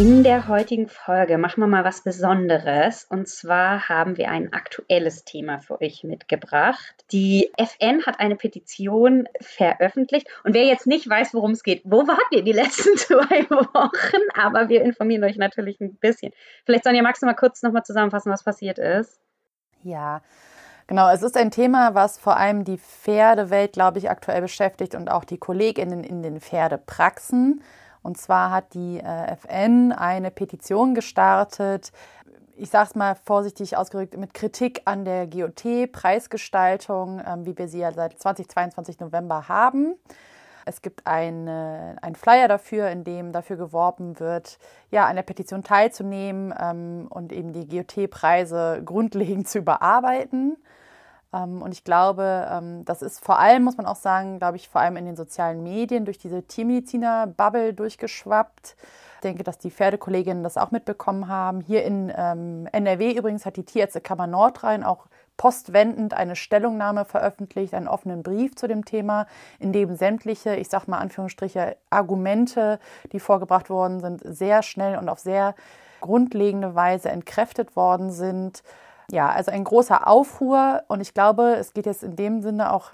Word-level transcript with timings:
In 0.00 0.24
der 0.24 0.48
heutigen 0.48 0.88
Folge 0.88 1.36
machen 1.36 1.60
wir 1.60 1.66
mal 1.66 1.84
was 1.84 2.00
Besonderes. 2.00 3.04
Und 3.04 3.28
zwar 3.28 3.90
haben 3.90 4.16
wir 4.16 4.30
ein 4.30 4.50
aktuelles 4.50 5.26
Thema 5.26 5.58
für 5.58 5.78
euch 5.82 6.04
mitgebracht. 6.04 7.04
Die 7.12 7.52
FN 7.58 8.06
hat 8.06 8.18
eine 8.18 8.34
Petition 8.34 9.28
veröffentlicht. 9.42 10.26
Und 10.42 10.54
wer 10.54 10.64
jetzt 10.64 10.86
nicht 10.86 11.06
weiß, 11.06 11.34
worum 11.34 11.50
es 11.50 11.62
geht, 11.62 11.82
wo 11.84 12.08
wart 12.08 12.24
ihr 12.30 12.42
die 12.42 12.52
letzten 12.52 12.96
zwei 12.96 13.44
Wochen? 13.50 14.22
Aber 14.32 14.70
wir 14.70 14.80
informieren 14.80 15.22
euch 15.22 15.36
natürlich 15.36 15.78
ein 15.82 15.96
bisschen. 15.96 16.32
Vielleicht, 16.64 16.84
Sonja, 16.84 17.02
magst 17.02 17.20
du 17.20 17.26
mal 17.26 17.34
kurz 17.34 17.62
nochmal 17.62 17.84
zusammenfassen, 17.84 18.32
was 18.32 18.42
passiert 18.42 18.78
ist? 18.78 19.20
Ja, 19.82 20.22
Genau, 20.86 21.08
es 21.08 21.22
ist 21.22 21.36
ein 21.36 21.52
Thema, 21.52 21.94
was 21.94 22.18
vor 22.18 22.36
allem 22.36 22.64
die 22.64 22.78
Pferdewelt, 22.78 23.74
glaube 23.74 23.98
ich, 23.98 24.10
aktuell 24.10 24.40
beschäftigt 24.40 24.96
und 24.96 25.08
auch 25.08 25.22
die 25.22 25.38
KollegInnen 25.38 26.02
in 26.02 26.20
den 26.22 26.40
Pferdepraxen. 26.40 27.62
Und 28.02 28.18
zwar 28.18 28.50
hat 28.50 28.74
die 28.74 28.98
äh, 28.98 29.32
FN 29.36 29.92
eine 29.92 30.30
Petition 30.30 30.94
gestartet, 30.94 31.92
ich 32.56 32.68
sage 32.68 32.90
es 32.90 32.94
mal 32.94 33.14
vorsichtig 33.14 33.76
ausgedrückt, 33.78 34.18
mit 34.18 34.34
Kritik 34.34 34.82
an 34.84 35.06
der 35.06 35.26
GOT-Preisgestaltung, 35.26 37.22
ähm, 37.26 37.46
wie 37.46 37.56
wir 37.56 37.68
sie 37.68 37.78
ja 37.78 37.90
seit 37.92 38.18
2022 38.20 39.00
November 39.00 39.48
haben. 39.48 39.94
Es 40.66 40.82
gibt 40.82 41.06
einen 41.06 42.14
Flyer 42.14 42.46
dafür, 42.46 42.90
in 42.90 43.02
dem 43.02 43.32
dafür 43.32 43.56
geworben 43.56 44.20
wird, 44.20 44.58
ja, 44.90 45.06
an 45.06 45.16
der 45.16 45.22
Petition 45.22 45.64
teilzunehmen 45.64 46.54
ähm, 46.60 47.06
und 47.08 47.32
eben 47.32 47.52
die 47.52 47.66
GOT-Preise 47.66 48.82
grundlegend 48.84 49.48
zu 49.48 49.58
überarbeiten. 49.58 50.58
Ähm, 51.32 51.62
und 51.62 51.72
ich 51.72 51.84
glaube, 51.84 52.48
ähm, 52.50 52.84
das 52.84 53.02
ist 53.02 53.24
vor 53.24 53.38
allem, 53.38 53.62
muss 53.62 53.76
man 53.76 53.86
auch 53.86 53.96
sagen, 53.96 54.38
glaube 54.38 54.56
ich, 54.56 54.68
vor 54.68 54.80
allem 54.80 54.96
in 54.96 55.06
den 55.06 55.16
sozialen 55.16 55.62
Medien 55.62 56.04
durch 56.04 56.18
diese 56.18 56.42
Tiermediziner-Bubble 56.42 57.74
durchgeschwappt. 57.74 58.76
Ich 59.16 59.20
denke, 59.22 59.44
dass 59.44 59.58
die 59.58 59.70
Pferdekolleginnen 59.70 60.42
das 60.42 60.56
auch 60.56 60.70
mitbekommen 60.70 61.28
haben. 61.28 61.60
Hier 61.60 61.84
in 61.84 62.12
ähm, 62.16 62.66
NRW 62.72 63.12
übrigens 63.12 63.44
hat 63.44 63.56
die 63.56 63.64
Tierärztekammer 63.64 64.26
Nordrhein 64.26 64.82
auch 64.82 65.06
postwendend 65.36 66.12
eine 66.12 66.36
Stellungnahme 66.36 67.04
veröffentlicht, 67.06 67.72
einen 67.72 67.88
offenen 67.88 68.22
Brief 68.22 68.56
zu 68.56 68.66
dem 68.66 68.84
Thema, 68.84 69.26
in 69.58 69.72
dem 69.72 69.94
sämtliche, 69.94 70.56
ich 70.56 70.68
sage 70.68 70.90
mal 70.90 70.98
Anführungsstriche, 70.98 71.76
Argumente, 71.88 72.78
die 73.12 73.20
vorgebracht 73.20 73.70
worden 73.70 74.00
sind, 74.00 74.20
sehr 74.24 74.62
schnell 74.62 74.98
und 74.98 75.08
auf 75.08 75.18
sehr 75.18 75.54
grundlegende 76.00 76.74
Weise 76.74 77.10
entkräftet 77.10 77.76
worden 77.76 78.10
sind 78.10 78.62
ja, 79.10 79.30
also 79.30 79.50
ein 79.50 79.64
großer 79.64 80.06
Aufruhr 80.06 80.82
und 80.88 81.00
ich 81.00 81.14
glaube, 81.14 81.56
es 81.56 81.72
geht 81.72 81.86
jetzt 81.86 82.02
in 82.02 82.16
dem 82.16 82.42
Sinne 82.42 82.72
auch, 82.72 82.92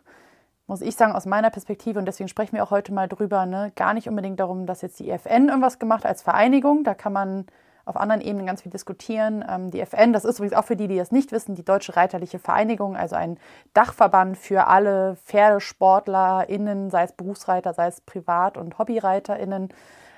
muss 0.66 0.80
ich 0.80 0.96
sagen, 0.96 1.12
aus 1.12 1.26
meiner 1.26 1.50
Perspektive 1.50 1.98
und 1.98 2.06
deswegen 2.06 2.28
sprechen 2.28 2.56
wir 2.56 2.64
auch 2.64 2.70
heute 2.70 2.92
mal 2.92 3.08
drüber, 3.08 3.46
ne, 3.46 3.72
gar 3.76 3.94
nicht 3.94 4.08
unbedingt 4.08 4.40
darum, 4.40 4.66
dass 4.66 4.82
jetzt 4.82 4.98
die 4.98 5.10
FN 5.10 5.48
irgendwas 5.48 5.78
gemacht 5.78 6.06
als 6.06 6.22
Vereinigung, 6.22 6.84
da 6.84 6.94
kann 6.94 7.12
man 7.12 7.46
auf 7.86 7.96
anderen 7.96 8.20
Ebenen 8.20 8.46
ganz 8.46 8.62
viel 8.62 8.72
diskutieren. 8.72 9.44
Ähm, 9.48 9.70
die 9.70 9.80
FN, 9.80 10.12
das 10.12 10.24
ist 10.24 10.38
übrigens 10.38 10.56
auch 10.56 10.64
für 10.64 10.76
die, 10.76 10.88
die 10.88 10.96
das 10.96 11.12
nicht 11.12 11.30
wissen, 11.30 11.54
die 11.54 11.64
Deutsche 11.64 11.96
Reiterliche 11.96 12.40
Vereinigung, 12.40 12.96
also 12.96 13.14
ein 13.14 13.38
Dachverband 13.74 14.36
für 14.36 14.66
alle 14.66 15.16
PferdesportlerInnen, 15.24 16.90
sei 16.90 17.04
es 17.04 17.12
Berufsreiter, 17.12 17.72
sei 17.74 17.86
es 17.86 18.00
Privat- 18.00 18.56
und 18.58 18.76
HobbyreiterInnen, 18.78 19.68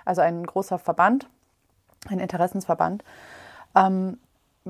also 0.07 0.23
ein 0.23 0.45
großer 0.45 0.79
Verband, 0.79 1.29
ein 2.09 2.21
Interessensverband. 2.21 3.05
Ähm, 3.77 4.19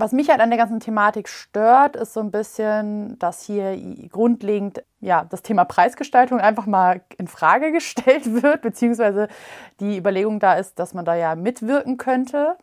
was 0.00 0.12
mich 0.12 0.30
halt 0.30 0.40
an 0.40 0.50
der 0.50 0.58
ganzen 0.58 0.80
Thematik 0.80 1.28
stört, 1.28 1.96
ist 1.96 2.12
so 2.14 2.20
ein 2.20 2.30
bisschen, 2.30 3.18
dass 3.18 3.42
hier 3.42 3.76
grundlegend 4.08 4.84
ja, 5.00 5.24
das 5.24 5.42
Thema 5.42 5.64
Preisgestaltung 5.64 6.40
einfach 6.40 6.66
mal 6.66 7.02
in 7.16 7.28
Frage 7.28 7.72
gestellt 7.72 8.42
wird, 8.42 8.62
beziehungsweise 8.62 9.28
die 9.80 9.96
Überlegung 9.96 10.40
da 10.40 10.54
ist, 10.54 10.78
dass 10.78 10.94
man 10.94 11.04
da 11.04 11.14
ja 11.14 11.34
mitwirken 11.34 11.96
könnte. 11.96 12.56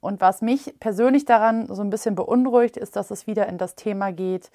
Und 0.00 0.20
was 0.20 0.42
mich 0.42 0.74
persönlich 0.78 1.24
daran 1.24 1.66
so 1.66 1.82
ein 1.82 1.90
bisschen 1.90 2.14
beunruhigt, 2.14 2.76
ist, 2.76 2.96
dass 2.96 3.10
es 3.10 3.26
wieder 3.26 3.48
in 3.48 3.58
das 3.58 3.74
Thema 3.74 4.12
geht, 4.12 4.50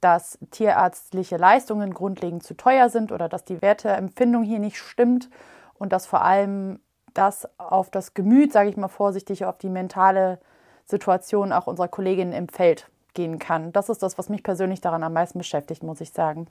dass 0.00 0.38
tierärztliche 0.50 1.36
Leistungen 1.36 1.92
grundlegend 1.92 2.44
zu 2.44 2.54
teuer 2.54 2.88
sind 2.88 3.10
oder 3.10 3.28
dass 3.28 3.44
die 3.44 3.62
Werteempfindung 3.62 4.42
hier 4.44 4.58
nicht 4.58 4.78
stimmt 4.78 5.28
und 5.74 5.92
dass 5.92 6.06
vor 6.06 6.22
allem 6.22 6.78
das 7.14 7.48
auf 7.58 7.90
das 7.90 8.14
Gemüt, 8.14 8.52
sage 8.52 8.68
ich 8.68 8.76
mal 8.76 8.88
vorsichtig, 8.88 9.44
auf 9.44 9.58
die 9.58 9.70
mentale 9.70 10.38
Situation 10.86 11.52
auch 11.52 11.66
unserer 11.66 11.88
Kolleginnen 11.88 12.32
im 12.32 12.48
Feld 12.48 12.88
gehen 13.14 13.38
kann. 13.38 13.72
Das 13.72 13.88
ist 13.88 14.02
das, 14.02 14.18
was 14.18 14.28
mich 14.28 14.42
persönlich 14.42 14.80
daran 14.80 15.02
am 15.02 15.12
meisten 15.12 15.38
beschäftigt, 15.38 15.82
muss 15.82 16.00
ich 16.00 16.12
sagen. 16.12 16.46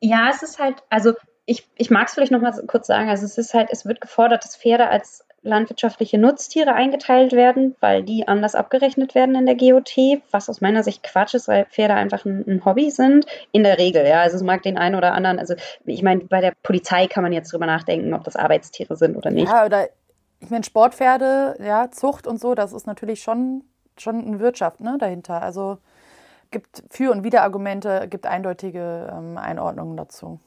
Ja, 0.00 0.28
es 0.30 0.42
ist 0.42 0.58
halt, 0.58 0.82
also 0.90 1.14
ich, 1.46 1.68
ich 1.76 1.90
mag 1.90 2.08
es 2.08 2.14
vielleicht 2.14 2.32
noch 2.32 2.40
mal 2.40 2.52
kurz 2.66 2.86
sagen, 2.86 3.08
also 3.08 3.24
es 3.24 3.38
ist 3.38 3.54
halt, 3.54 3.68
es 3.70 3.84
wird 3.84 4.00
gefordert, 4.00 4.44
dass 4.44 4.56
Pferde 4.56 4.88
als 4.88 5.24
landwirtschaftliche 5.42 6.16
Nutztiere 6.18 6.72
eingeteilt 6.72 7.32
werden, 7.32 7.76
weil 7.80 8.02
die 8.02 8.26
anders 8.26 8.54
abgerechnet 8.54 9.14
werden 9.14 9.34
in 9.34 9.44
der 9.44 9.56
GOT, 9.56 10.22
was 10.30 10.48
aus 10.48 10.62
meiner 10.62 10.82
Sicht 10.82 11.02
Quatsch 11.02 11.34
ist, 11.34 11.48
weil 11.48 11.66
Pferde 11.66 11.94
einfach 11.94 12.24
ein, 12.24 12.44
ein 12.48 12.64
Hobby 12.64 12.90
sind. 12.90 13.26
In 13.52 13.62
der 13.62 13.78
Regel, 13.78 14.06
ja. 14.06 14.22
Also 14.22 14.36
es 14.36 14.42
mag 14.42 14.62
den 14.62 14.78
einen 14.78 14.94
oder 14.94 15.12
anderen, 15.12 15.38
also 15.38 15.54
ich 15.84 16.02
meine, 16.02 16.24
bei 16.24 16.40
der 16.40 16.54
Polizei 16.62 17.06
kann 17.08 17.22
man 17.22 17.32
jetzt 17.32 17.52
drüber 17.52 17.66
nachdenken, 17.66 18.14
ob 18.14 18.24
das 18.24 18.36
Arbeitstiere 18.36 18.96
sind 18.96 19.16
oder 19.16 19.30
nicht. 19.30 19.48
Ja, 19.48 19.66
oder 19.66 19.88
ich 20.44 20.50
meine, 20.50 20.64
Sportpferde, 20.64 21.56
ja, 21.60 21.90
Zucht 21.90 22.26
und 22.26 22.40
so, 22.40 22.54
das 22.54 22.72
ist 22.72 22.86
natürlich 22.86 23.22
schon, 23.22 23.64
schon 23.98 24.24
eine 24.24 24.40
Wirtschaft 24.40 24.80
ne, 24.80 24.96
dahinter. 24.98 25.42
Also 25.42 25.78
gibt 26.50 26.84
Für- 26.90 27.10
und 27.10 27.24
Widerargumente, 27.24 28.06
gibt 28.08 28.26
eindeutige 28.26 29.12
ähm, 29.12 29.38
Einordnungen 29.38 29.96
dazu. 29.96 30.40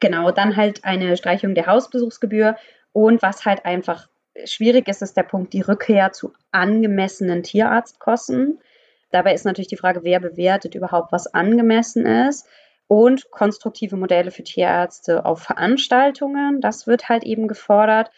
Genau, 0.00 0.30
dann 0.30 0.56
halt 0.56 0.84
eine 0.84 1.16
Streichung 1.16 1.54
der 1.54 1.66
Hausbesuchsgebühr 1.66 2.56
und 2.92 3.22
was 3.22 3.44
halt 3.44 3.64
einfach 3.64 4.08
schwierig 4.44 4.88
ist, 4.88 5.02
ist 5.02 5.16
der 5.16 5.22
Punkt 5.22 5.52
die 5.52 5.62
Rückkehr 5.62 6.12
zu 6.12 6.32
angemessenen 6.52 7.42
Tierarztkosten. 7.42 8.58
Dabei 9.10 9.32
ist 9.32 9.44
natürlich 9.44 9.68
die 9.68 9.76
Frage, 9.76 10.04
wer 10.04 10.20
bewertet 10.20 10.74
überhaupt, 10.74 11.12
was 11.12 11.32
angemessen 11.32 12.04
ist. 12.04 12.46
Und 12.88 13.30
konstruktive 13.30 13.96
Modelle 13.96 14.30
für 14.30 14.44
Tierärzte 14.44 15.24
auf 15.24 15.42
Veranstaltungen, 15.42 16.60
das 16.60 16.86
wird 16.86 17.08
halt 17.08 17.24
eben 17.24 17.48
gefordert. 17.48 18.12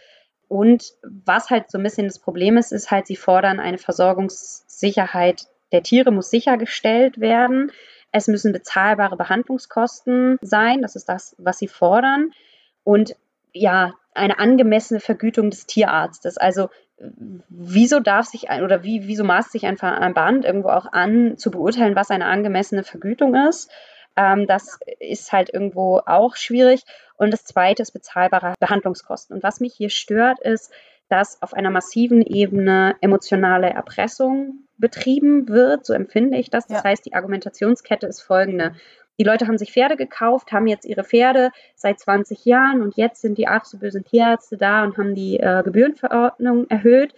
Und 0.48 0.94
was 1.02 1.50
halt 1.50 1.70
so 1.70 1.78
ein 1.78 1.84
bisschen 1.84 2.06
das 2.06 2.18
Problem 2.18 2.56
ist, 2.56 2.72
ist 2.72 2.90
halt, 2.90 3.06
sie 3.06 3.16
fordern 3.16 3.60
eine 3.60 3.78
Versorgungssicherheit 3.78 5.46
der 5.72 5.82
Tiere 5.82 6.10
muss 6.10 6.30
sichergestellt 6.30 7.20
werden. 7.20 7.72
Es 8.10 8.26
müssen 8.26 8.52
bezahlbare 8.52 9.16
Behandlungskosten 9.16 10.38
sein. 10.40 10.82
Das 10.82 10.96
ist 10.96 11.08
das, 11.08 11.34
was 11.38 11.58
sie 11.58 11.68
fordern. 11.68 12.32
Und 12.84 13.16
ja, 13.52 13.94
eine 14.14 14.38
angemessene 14.38 15.00
Vergütung 15.00 15.50
des 15.50 15.66
Tierarztes. 15.66 16.38
Also 16.38 16.70
wieso 17.48 18.00
darf 18.00 18.26
sich 18.26 18.50
ein 18.50 18.64
oder 18.64 18.82
wie, 18.82 19.06
wieso 19.06 19.24
maßt 19.24 19.52
sich 19.52 19.66
ein 19.66 19.76
Verband 19.76 20.44
irgendwo 20.44 20.70
auch 20.70 20.90
an, 20.92 21.36
zu 21.36 21.50
beurteilen, 21.50 21.94
was 21.94 22.10
eine 22.10 22.26
angemessene 22.26 22.82
Vergütung 22.82 23.34
ist? 23.34 23.70
Ähm, 24.16 24.46
das 24.46 24.80
ist 24.98 25.32
halt 25.32 25.52
irgendwo 25.52 26.00
auch 26.04 26.34
schwierig. 26.34 26.82
Und 27.18 27.32
das 27.32 27.44
zweite 27.44 27.82
ist 27.82 27.92
bezahlbare 27.92 28.54
Behandlungskosten. 28.60 29.36
Und 29.36 29.42
was 29.42 29.60
mich 29.60 29.74
hier 29.74 29.90
stört, 29.90 30.40
ist, 30.40 30.72
dass 31.08 31.42
auf 31.42 31.52
einer 31.52 31.70
massiven 31.70 32.22
Ebene 32.22 32.96
emotionale 33.00 33.70
Erpressung 33.70 34.66
betrieben 34.78 35.48
wird. 35.48 35.84
So 35.84 35.92
empfinde 35.92 36.38
ich 36.38 36.48
das. 36.50 36.66
Das 36.66 36.78
ja. 36.78 36.84
heißt, 36.84 37.04
die 37.04 37.14
Argumentationskette 37.14 38.06
ist 38.06 38.22
folgende. 38.22 38.74
Die 39.18 39.24
Leute 39.24 39.48
haben 39.48 39.58
sich 39.58 39.72
Pferde 39.72 39.96
gekauft, 39.96 40.52
haben 40.52 40.68
jetzt 40.68 40.84
ihre 40.84 41.02
Pferde 41.02 41.50
seit 41.74 41.98
20 41.98 42.44
Jahren 42.44 42.82
und 42.82 42.96
jetzt 42.96 43.20
sind 43.20 43.36
die 43.36 43.48
ach 43.48 43.64
so 43.64 43.78
bösen 43.78 44.04
Tierärzte 44.04 44.56
da 44.56 44.84
und 44.84 44.96
haben 44.96 45.16
die 45.16 45.40
äh, 45.40 45.62
Gebührenverordnung 45.64 46.68
erhöht 46.70 47.14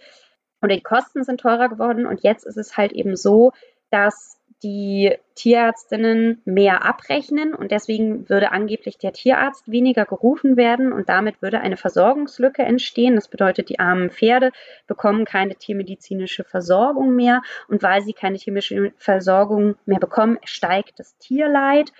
und 0.61 0.71
die 0.71 0.81
Kosten 0.81 1.23
sind 1.23 1.41
teurer 1.41 1.69
geworden 1.69 2.07
und 2.07 2.23
jetzt 2.23 2.45
ist 2.45 2.57
es 2.57 2.75
halt 2.75 2.91
eben 2.91 3.15
so, 3.15 3.51
dass 3.91 4.37
die 4.63 5.15
Tierärztinnen 5.35 6.41
mehr 6.45 6.85
abrechnen 6.85 7.55
und 7.55 7.71
deswegen 7.71 8.29
würde 8.29 8.51
angeblich 8.51 8.97
der 8.97 9.11
Tierarzt 9.11 9.71
weniger 9.71 10.05
gerufen 10.05 10.55
werden 10.55 10.93
und 10.93 11.09
damit 11.09 11.41
würde 11.41 11.61
eine 11.61 11.77
Versorgungslücke 11.77 12.61
entstehen. 12.61 13.15
Das 13.15 13.27
bedeutet, 13.27 13.69
die 13.69 13.79
armen 13.79 14.11
Pferde 14.11 14.51
bekommen 14.85 15.25
keine 15.25 15.55
tiermedizinische 15.55 16.43
Versorgung 16.43 17.15
mehr 17.15 17.41
und 17.67 17.81
weil 17.81 18.01
sie 18.01 18.13
keine 18.13 18.37
tiermedizinische 18.37 18.93
Versorgung 18.97 19.75
mehr 19.85 19.99
bekommen, 19.99 20.37
steigt 20.43 20.99
das 20.99 21.17
Tierleid. 21.17 21.91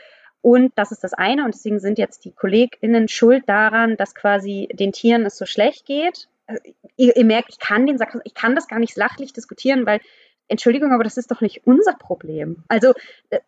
Und 0.42 0.74
das 0.76 0.92
ist 0.92 1.04
das 1.04 1.14
eine. 1.14 1.46
Und 1.46 1.54
deswegen 1.54 1.80
sind 1.80 2.00
jetzt 2.00 2.26
die 2.26 2.32
KollegInnen 2.32 3.08
schuld 3.08 3.44
daran, 3.48 3.96
dass 3.98 4.16
quasi 4.16 4.68
den 4.74 4.92
Tieren 4.92 5.26
es 5.26 5.38
so 5.38 5.46
schlecht 5.46 5.86
geht. 5.86 6.28
Also, 6.48 6.62
ihr, 6.98 7.16
ihr 7.16 7.26
merkt, 7.26 7.50
ich 7.50 7.60
kann 7.60 7.86
den 7.86 8.00
ich 8.24 8.34
kann 8.34 8.56
das 8.56 8.68
gar 8.68 8.80
nicht 8.80 8.96
sachlich 8.96 9.34
diskutieren, 9.34 9.86
weil 9.86 10.00
Entschuldigung, 10.52 10.92
aber 10.92 11.04
das 11.04 11.18
ist 11.18 11.32
doch 11.32 11.42
nicht 11.42 11.62
unser 11.66 11.94
Problem. 11.94 12.64
Also 12.68 12.94
äh, 13.30 13.40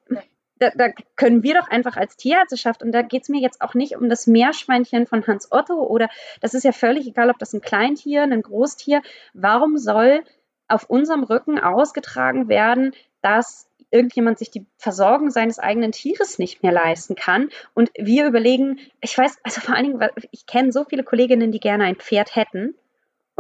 da, 0.59 0.69
da, 0.75 0.89
können 1.15 1.44
wir 1.44 1.55
doch 1.55 1.67
einfach 1.67 1.97
als 1.97 2.15
Tierärzteschaft, 2.15 2.83
und 2.83 2.91
da 2.91 3.01
geht 3.01 3.23
es 3.23 3.29
mir 3.29 3.41
jetzt 3.41 3.61
auch 3.61 3.73
nicht 3.73 3.97
um 3.97 4.09
das 4.09 4.27
Meerschweinchen 4.27 5.05
von 5.07 5.25
Hans 5.27 5.51
Otto 5.51 5.83
oder 5.83 6.09
das 6.41 6.53
ist 6.53 6.63
ja 6.63 6.71
völlig 6.71 7.07
egal, 7.07 7.29
ob 7.29 7.38
das 7.39 7.53
ein 7.53 7.61
Kleintier, 7.61 8.23
ein 8.23 8.41
Großtier, 8.41 9.01
warum 9.33 9.77
soll 9.77 10.23
auf 10.67 10.89
unserem 10.89 11.23
Rücken 11.23 11.59
ausgetragen 11.59 12.47
werden, 12.47 12.94
dass 13.21 13.67
irgendjemand 13.91 14.39
sich 14.39 14.50
die 14.50 14.65
Versorgung 14.77 15.29
seines 15.29 15.59
eigenen 15.59 15.91
Tieres 15.91 16.39
nicht 16.39 16.63
mehr 16.63 16.71
leisten 16.71 17.15
kann. 17.15 17.50
Und 17.73 17.91
wir 17.95 18.25
überlegen, 18.25 18.79
ich 19.01 19.15
weiß, 19.15 19.38
also 19.44 19.61
vor 19.61 19.75
allen 19.75 19.85
Dingen, 19.85 20.09
ich 20.31 20.47
kenne 20.47 20.71
so 20.71 20.83
viele 20.83 21.03
Kolleginnen, 21.03 21.51
die 21.51 21.59
gerne 21.59 21.83
ein 21.83 21.97
Pferd 21.97 22.35
hätten 22.35 22.75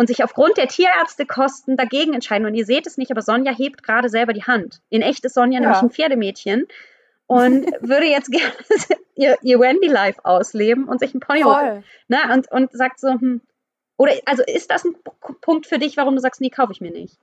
und 0.03 0.07
sich 0.07 0.21
aufgrund 0.21 0.57
der 0.57 0.67
Tierärztekosten 0.67 1.77
dagegen 1.77 2.13
entscheiden. 2.13 2.45
Und 2.45 2.55
ihr 2.55 2.65
seht 2.65 2.85
es 2.85 2.97
nicht, 2.97 3.09
aber 3.09 3.21
Sonja 3.21 3.53
hebt 3.53 3.83
gerade 3.83 4.09
selber 4.09 4.33
die 4.33 4.43
Hand. 4.43 4.81
In 4.89 5.01
echt 5.01 5.23
ist 5.23 5.33
Sonja 5.33 5.61
ja. 5.61 5.65
nämlich 5.65 5.81
ein 5.81 5.91
Pferdemädchen 5.91 6.67
und 7.25 7.65
würde 7.79 8.07
jetzt 8.07 8.29
gerne 8.29 8.51
ihr, 9.15 9.37
ihr 9.43 9.61
Wendy-Life 9.61 10.25
ausleben 10.25 10.89
und 10.89 10.99
sich 10.99 11.13
ein 11.13 11.21
Pony 11.21 11.43
holen. 11.43 11.85
Ne? 12.09 12.17
Und, 12.33 12.51
und 12.51 12.73
sagt 12.73 12.99
so, 12.99 13.11
hm, 13.11 13.39
oder 13.95 14.11
also 14.25 14.43
ist 14.45 14.69
das 14.71 14.83
ein 14.83 14.93
Punkt 15.39 15.67
für 15.67 15.79
dich, 15.79 15.95
warum 15.95 16.15
du 16.15 16.21
sagst, 16.21 16.41
nee, 16.41 16.49
kaufe 16.49 16.73
ich 16.73 16.81
mir 16.81 16.91
nicht? 16.91 17.17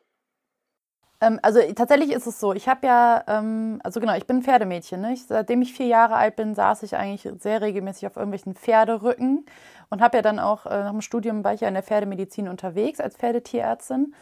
Ähm, 1.21 1.39
also 1.43 1.61
tatsächlich 1.75 2.13
ist 2.13 2.27
es 2.27 2.41
so, 2.41 2.55
ich 2.55 2.67
habe 2.67 2.87
ja, 2.87 3.23
ähm, 3.29 3.79
also 3.85 4.01
genau, 4.01 4.17
ich 4.17 4.27
bin 4.27 4.43
Pferdemädchen. 4.43 5.03
Ne? 5.03 5.13
Ich, 5.13 5.27
seitdem 5.27 5.61
ich 5.61 5.75
vier 5.75 5.87
Jahre 5.87 6.15
alt 6.15 6.37
bin, 6.37 6.55
saß 6.55 6.83
ich 6.83 6.97
eigentlich 6.97 7.29
sehr 7.41 7.61
regelmäßig 7.61 8.07
auf 8.07 8.17
irgendwelchen 8.17 8.55
Pferderücken 8.55 9.45
und 9.91 10.01
habe 10.01 10.19
ja 10.19 10.23
dann 10.23 10.39
auch 10.39 10.67
äh, 10.67 10.85
nach 10.85 10.91
dem 10.91 11.01
Studium 11.03 11.45
war 11.45 11.53
ich 11.53 11.61
ja 11.61 11.69
in 11.69 11.75
der 11.75 11.83
Pferdemedizin 11.83 12.49
unterwegs 12.49 13.01
als 13.01 13.17
Pferdetierärztin. 13.17 14.15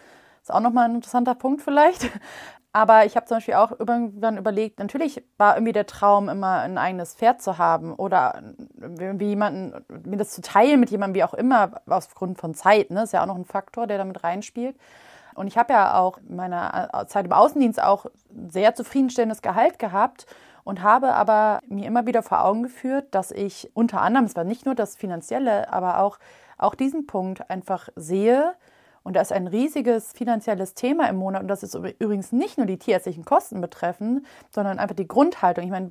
Ist 0.42 0.52
auch 0.52 0.60
nochmal 0.60 0.86
ein 0.86 0.96
interessanter 0.96 1.34
Punkt 1.34 1.62
vielleicht. 1.62 2.10
Aber 2.72 3.06
ich 3.06 3.16
habe 3.16 3.26
zum 3.26 3.38
Beispiel 3.38 3.54
auch 3.54 3.72
irgendwann 3.78 4.36
überlegt, 4.36 4.78
natürlich 4.78 5.24
war 5.36 5.56
irgendwie 5.56 5.72
der 5.72 5.86
Traum, 5.86 6.28
immer 6.28 6.60
ein 6.60 6.76
eigenes 6.76 7.14
Pferd 7.14 7.40
zu 7.40 7.58
haben 7.58 7.94
oder 7.94 8.42
irgendwie 8.78 9.28
jemanden, 9.28 9.84
mir 10.04 10.18
das 10.18 10.30
zu 10.30 10.42
teilen 10.42 10.78
mit 10.78 10.90
jemandem, 10.90 11.14
wie 11.14 11.24
auch 11.24 11.34
immer, 11.34 11.80
aufgrund 11.86 12.38
von 12.38 12.54
Zeit. 12.54 12.90
Ne? 12.90 13.02
Ist 13.02 13.14
ja 13.14 13.22
auch 13.22 13.26
noch 13.26 13.36
ein 13.36 13.46
Faktor, 13.46 13.86
der 13.86 13.98
damit 13.98 14.22
reinspielt. 14.22 14.76
Und 15.34 15.46
ich 15.46 15.56
habe 15.56 15.72
ja 15.72 15.98
auch 15.98 16.18
in 16.28 16.36
meiner 16.36 16.90
äh, 16.92 17.06
Zeit 17.06 17.24
im 17.24 17.32
Außendienst 17.32 17.82
auch 17.82 18.06
sehr 18.48 18.74
zufriedenstellendes 18.74 19.40
Gehalt 19.40 19.78
gehabt 19.78 20.26
und 20.68 20.82
habe 20.82 21.14
aber 21.14 21.62
mir 21.66 21.86
immer 21.86 22.04
wieder 22.04 22.22
vor 22.22 22.44
Augen 22.44 22.62
geführt, 22.62 23.06
dass 23.12 23.30
ich 23.30 23.70
unter 23.72 24.02
anderem, 24.02 24.26
es 24.26 24.36
war 24.36 24.44
nicht 24.44 24.66
nur 24.66 24.74
das 24.74 24.96
Finanzielle, 24.96 25.72
aber 25.72 26.00
auch, 26.00 26.18
auch 26.58 26.74
diesen 26.74 27.06
Punkt 27.06 27.48
einfach 27.48 27.88
sehe, 27.96 28.54
und 29.02 29.14
da 29.14 29.22
ist 29.22 29.32
ein 29.32 29.46
riesiges 29.46 30.12
finanzielles 30.12 30.74
Thema 30.74 31.08
im 31.08 31.16
Monat. 31.16 31.40
Und 31.40 31.48
das 31.48 31.62
ist 31.62 31.74
übrigens 31.74 32.30
nicht 32.30 32.58
nur 32.58 32.66
die 32.66 32.76
tierärztlichen 32.76 33.24
Kosten 33.24 33.62
betreffen, 33.62 34.26
sondern 34.50 34.78
einfach 34.78 34.96
die 34.96 35.08
Grundhaltung. 35.08 35.64
Ich 35.64 35.70
meine, 35.70 35.90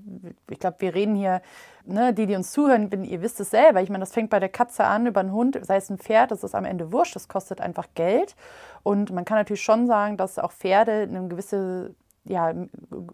ich 0.51 0.59
glaube, 0.59 0.75
wir 0.79 0.93
reden 0.93 1.15
hier, 1.15 1.41
ne, 1.83 2.13
die, 2.13 2.27
die 2.27 2.35
uns 2.35 2.51
zuhören, 2.51 2.91
ihr 3.05 3.23
wisst 3.23 3.39
es 3.39 3.49
selber. 3.49 3.81
Ich 3.81 3.89
meine, 3.89 4.03
das 4.03 4.11
fängt 4.11 4.29
bei 4.29 4.39
der 4.39 4.49
Katze 4.49 4.83
an, 4.83 5.07
über 5.07 5.21
einen 5.21 5.31
Hund, 5.31 5.57
sei 5.63 5.77
es 5.77 5.89
ein 5.89 5.97
Pferd, 5.97 6.29
das 6.29 6.43
ist 6.43 6.53
am 6.53 6.65
Ende 6.65 6.91
wurscht, 6.91 7.15
das 7.15 7.27
kostet 7.27 7.59
einfach 7.59 7.87
Geld. 7.95 8.35
Und 8.83 9.11
man 9.11 9.25
kann 9.25 9.39
natürlich 9.39 9.63
schon 9.63 9.87
sagen, 9.87 10.17
dass 10.17 10.37
auch 10.37 10.51
Pferde 10.51 11.07
eine 11.09 11.27
gewisse 11.27 11.95
ja, 12.27 12.53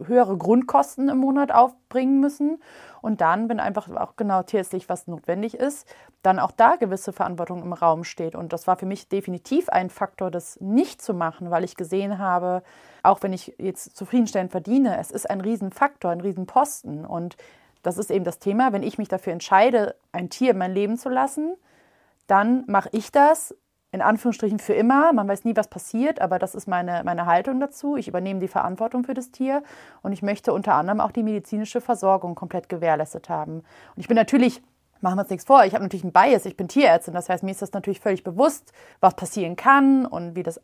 höhere 0.05 0.37
Grundkosten 0.37 1.09
im 1.09 1.17
Monat 1.17 1.51
aufbringen 1.51 2.19
müssen. 2.19 2.61
Und 3.01 3.21
dann, 3.21 3.49
wenn 3.49 3.59
einfach 3.59 3.89
auch 3.89 4.15
genau 4.15 4.43
tierärztlich 4.43 4.89
was 4.89 5.07
notwendig 5.07 5.55
ist, 5.55 5.87
dann 6.21 6.39
auch 6.39 6.51
da 6.51 6.75
gewisse 6.75 7.13
Verantwortung 7.13 7.61
im 7.61 7.73
Raum 7.73 8.03
steht. 8.03 8.35
Und 8.35 8.53
das 8.53 8.67
war 8.67 8.77
für 8.77 8.85
mich 8.85 9.09
definitiv 9.09 9.69
ein 9.69 9.89
Faktor, 9.89 10.31
das 10.31 10.59
nicht 10.61 11.01
zu 11.01 11.13
machen, 11.13 11.51
weil 11.51 11.63
ich 11.63 11.75
gesehen 11.75 12.17
habe, 12.17 12.63
auch 13.03 13.21
wenn 13.21 13.33
ich 13.33 13.55
jetzt 13.57 13.95
zufriedenstellend 13.97 14.51
verdiene, 14.51 14.97
es 14.99 15.11
ist 15.11 15.29
ein 15.29 15.41
Riesenfaktor, 15.41 16.11
ein 16.11 16.21
Riesenposten. 16.21 17.05
Und 17.05 17.35
das 17.81 17.97
ist 17.97 18.11
eben 18.11 18.25
das 18.25 18.39
Thema, 18.39 18.71
wenn 18.73 18.83
ich 18.83 18.97
mich 18.97 19.09
dafür 19.09 19.33
entscheide, 19.33 19.95
ein 20.11 20.29
Tier 20.29 20.51
in 20.51 20.57
mein 20.57 20.73
Leben 20.73 20.97
zu 20.97 21.09
lassen, 21.09 21.55
dann 22.27 22.63
mache 22.67 22.89
ich 22.93 23.11
das 23.11 23.53
in 23.93 24.01
Anführungsstrichen 24.01 24.59
für 24.59 24.73
immer. 24.73 25.13
Man 25.13 25.27
weiß 25.27 25.45
nie, 25.45 25.55
was 25.55 25.67
passiert, 25.67 26.19
aber 26.19 26.39
das 26.39 26.55
ist 26.55 26.67
meine, 26.67 27.03
meine 27.05 27.27
Haltung 27.27 27.59
dazu. 27.59 27.95
Ich 27.95 28.07
übernehme 28.07 28.39
die 28.39 28.47
Verantwortung 28.47 29.03
für 29.03 29.13
das 29.13 29.29
Tier 29.29 29.61
und 30.01 30.11
ich 30.11 30.23
möchte 30.23 30.51
unter 30.51 30.73
anderem 30.73 30.99
auch 30.99 31.11
die 31.11 31.21
medizinische 31.21 31.79
Versorgung 31.79 32.33
komplett 32.33 32.69
gewährleistet 32.69 33.29
haben. 33.29 33.57
Und 33.95 33.99
ich 33.99 34.07
bin 34.07 34.15
natürlich, 34.15 34.63
machen 35.01 35.17
wir 35.17 35.21
uns 35.21 35.29
nichts 35.29 35.45
vor, 35.45 35.63
ich 35.63 35.75
habe 35.75 35.83
natürlich 35.83 36.03
einen 36.03 36.11
Bias, 36.11 36.45
ich 36.47 36.57
bin 36.57 36.67
Tierärztin, 36.67 37.13
das 37.13 37.29
heißt, 37.29 37.43
mir 37.43 37.51
ist 37.51 37.61
das 37.61 37.71
natürlich 37.71 37.99
völlig 37.99 38.23
bewusst, 38.23 38.73
was 38.99 39.13
passieren 39.13 39.55
kann 39.55 40.07
und 40.07 40.35
wie 40.35 40.41
das 40.41 40.59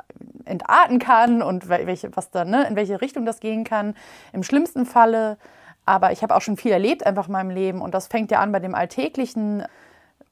entarten 0.46 0.98
kann 0.98 1.44
und 1.44 1.70
welche, 1.70 2.10
was 2.18 2.32
dann, 2.32 2.50
ne, 2.50 2.68
in 2.68 2.76
welche 2.76 3.00
Richtung 3.00 3.28
das 3.28 3.40
gehen 3.40 3.64
kann. 3.64 3.94
Im 4.34 4.42
schlimmsten 4.42 4.88
Falle. 4.88 5.38
Aber 5.86 6.12
ich 6.12 6.24
habe 6.24 6.36
auch 6.36 6.42
schon 6.42 6.58
viel 6.58 6.72
erlebt 6.72 7.06
einfach 7.06 7.28
in 7.28 7.34
meinem 7.34 7.52
Leben 7.52 7.82
und 7.82 7.94
das 7.94 8.08
fängt 8.08 8.32
ja 8.32 8.40
an 8.40 8.52
bei 8.52 8.60
dem 8.60 8.74
alltäglichen 8.74 9.66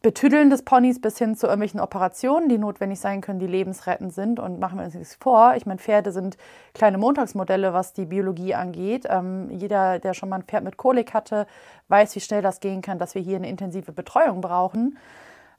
Betüdeln 0.03 0.49
des 0.49 0.61
Ponys 0.61 1.01
bis 1.01 1.17
hin 1.17 1.35
zu 1.35 1.47
irgendwelchen 1.47 1.79
Operationen, 1.79 2.49
die 2.49 2.59
notwendig 2.59 2.99
sein 2.99 3.21
können, 3.21 3.39
die 3.39 3.47
lebensrettend 3.47 4.13
sind. 4.13 4.39
Und 4.39 4.59
machen 4.59 4.77
wir 4.77 4.85
uns 4.85 4.93
nichts 4.93 5.15
vor. 5.15 5.55
Ich 5.55 5.65
meine, 5.65 5.79
Pferde 5.79 6.11
sind 6.11 6.37
kleine 6.73 6.97
Montagsmodelle, 6.97 7.73
was 7.73 7.93
die 7.93 8.05
Biologie 8.05 8.53
angeht. 8.53 9.05
Ähm, 9.09 9.49
jeder, 9.49 9.99
der 9.99 10.13
schon 10.13 10.29
mal 10.29 10.37
ein 10.37 10.43
Pferd 10.43 10.63
mit 10.63 10.77
Kolik 10.77 11.13
hatte, 11.13 11.47
weiß, 11.87 12.15
wie 12.15 12.19
schnell 12.19 12.41
das 12.41 12.59
gehen 12.59 12.81
kann, 12.81 12.99
dass 12.99 13.15
wir 13.15 13.21
hier 13.21 13.37
eine 13.37 13.49
intensive 13.49 13.91
Betreuung 13.91 14.41
brauchen. 14.41 14.97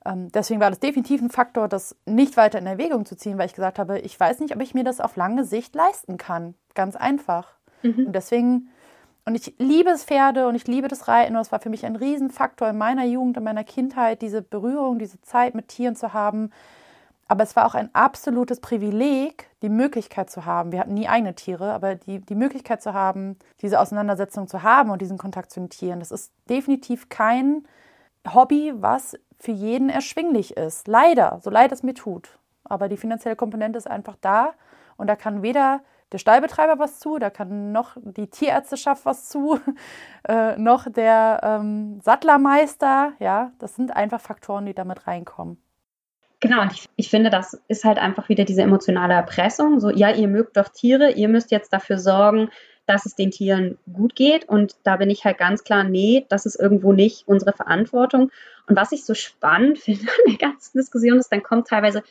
Ähm, 0.07 0.31
deswegen 0.33 0.61
war 0.61 0.71
das 0.71 0.79
definitiv 0.79 1.21
ein 1.21 1.31
Faktor, 1.31 1.67
das 1.69 1.97
nicht 2.07 2.37
weiter 2.37 2.59
in 2.59 2.67
Erwägung 2.67 3.05
zu 3.07 3.17
ziehen, 3.17 3.39
weil 3.39 3.47
ich 3.47 3.55
gesagt 3.55 3.81
habe, 3.81 3.99
ich 3.99 4.19
weiß 4.19 4.39
nicht, 4.39 4.55
ob 4.55 4.63
ich 4.63 4.73
mir 4.73 4.85
das 4.85 5.01
auf 5.01 5.17
lange 5.17 5.45
Sicht 5.45 5.75
leisten 5.75 6.17
kann. 6.17 6.55
Ganz 6.75 6.95
einfach. 6.95 7.55
Mhm. 7.83 8.07
Und 8.07 8.13
deswegen 8.13 8.69
und 9.29 9.35
ich 9.35 9.55
liebe 9.59 9.91
es 9.91 10.05
Pferde 10.05 10.49
und 10.49 10.55
ich 10.55 10.67
liebe 10.67 10.89
das 10.89 11.07
Reiten. 11.07 11.37
Und 11.37 11.43
es 11.43 11.53
war 11.53 11.61
für 11.61 11.69
mich 11.69 11.85
ein 11.85 11.97
Riesenfaktor 11.97 12.71
in 12.71 12.79
meiner 12.79 13.05
Jugend, 13.05 13.37
in 13.37 13.45
meiner 13.45 13.63
Kindheit, 13.63 14.23
diese 14.23 14.41
Berührung, 14.41 14.99
diese 14.99 15.21
Zeit 15.21 15.55
mit 15.55 15.69
Tieren 15.69 15.97
zu 15.97 16.15
haben. 16.15 16.51
Aber 17.27 17.43
es 17.43 17.55
war 17.55 17.67
auch 17.67 17.75
ein 17.75 17.95
absolutes 17.95 18.61
Privileg, 18.61 19.51
die 19.61 19.69
Möglichkeit 19.69 20.31
zu 20.31 20.47
haben. 20.47 20.73
Wir 20.73 20.81
hatten 20.81 20.95
nie 20.95 21.09
eigene 21.09 21.35
Tiere, 21.35 21.75
aber 21.75 21.97
die, 21.97 22.21
die 22.21 22.35
Möglichkeit 22.35 22.81
zu 22.81 22.95
haben, 22.95 23.37
diese 23.61 23.81
Auseinandersetzung 23.81 24.49
zu 24.49 24.63
haben 24.63 24.89
und 24.89 25.03
diesen 25.03 25.19
Kontakt 25.19 25.51
zu 25.51 25.61
den 25.61 25.69
Tieren. 25.69 25.99
Das 25.99 26.11
ist 26.11 26.33
definitiv 26.49 27.11
kein 27.11 27.69
Hobby, 28.33 28.73
was 28.77 29.15
für 29.39 29.53
jeden 29.53 29.91
erschwinglich 29.91 30.57
ist. 30.57 30.89
Leider, 30.89 31.39
so 31.45 31.51
leid 31.51 31.71
es 31.71 31.83
mir 31.83 31.93
tut. 31.93 32.39
Aber 32.65 32.89
die 32.89 32.97
finanzielle 32.97 33.37
Komponente 33.37 33.77
ist 33.77 33.91
einfach 33.91 34.17
da 34.23 34.55
und 34.97 35.07
da 35.07 35.17
kann 35.17 35.43
weder 35.43 35.83
der 36.13 36.19
Stallbetreiber 36.19 36.79
was 36.79 36.99
zu, 37.01 37.19
da 37.19 37.31
kann 37.31 37.73
noch 37.73 37.97
die 38.01 38.29
Tierärzteschaft 38.29 39.05
was 39.05 39.29
zu, 39.29 39.61
äh, 40.29 40.57
noch 40.57 40.91
der 40.91 41.41
ähm, 41.43 42.01
Sattlermeister. 42.03 43.13
Ja, 43.19 43.53
das 43.59 43.77
sind 43.77 43.95
einfach 43.95 44.21
Faktoren, 44.21 44.67
die 44.67 44.75
damit 44.75 45.07
reinkommen. 45.07 45.59
Genau, 46.41 46.63
und 46.63 46.73
ich, 46.73 46.89
ich, 46.97 47.11
finde, 47.11 47.31
das 47.31 47.61
ist 47.67 47.85
halt 47.85 47.99
einfach 47.99 48.29
wieder 48.29 48.45
diese 48.45 48.63
emotionale 48.63 49.15
Erpressung. 49.15 49.81
So, 49.81 49.91
ja, 49.91 50.11
ihr 50.13 50.29
mögt 50.29 50.57
doch 50.57 50.69
Tiere, 50.69 51.11
ihr 51.11 51.29
müsst 51.29 51.51
jetzt 51.51 51.73
dafür 51.73 51.99
sorgen, 51.99 52.49
dass 52.87 53.07
es 53.07 53.17
den 53.17 53.33
Tieren 53.33 53.77
gut 53.93 54.15
geht. 54.15 54.49
Und 54.49 54.77
da 54.85 54.97
bin 54.97 55.11
ich 55.11 55.25
halt 55.25 55.39
ganz 55.39 55.65
klar, 55.65 55.83
nee, 55.83 56.27
das 56.29 56.47
ist 56.47 56.55
irgendwo 56.55 56.93
nicht 56.93 57.27
unsere 57.27 57.53
Verantwortung. 57.53 58.31
Und 58.67 58.77
was 58.77 58.93
ich 58.93 59.05
so 59.05 59.15
spannend 59.15 59.79
finde 59.81 60.03
an 60.03 60.31
der 60.33 60.49
ganzen 60.49 60.79
Diskussion 60.79 61.19
ist, 61.19 61.33
dann 61.33 61.43
kommt 61.43 61.69
teilweise, 61.69 62.03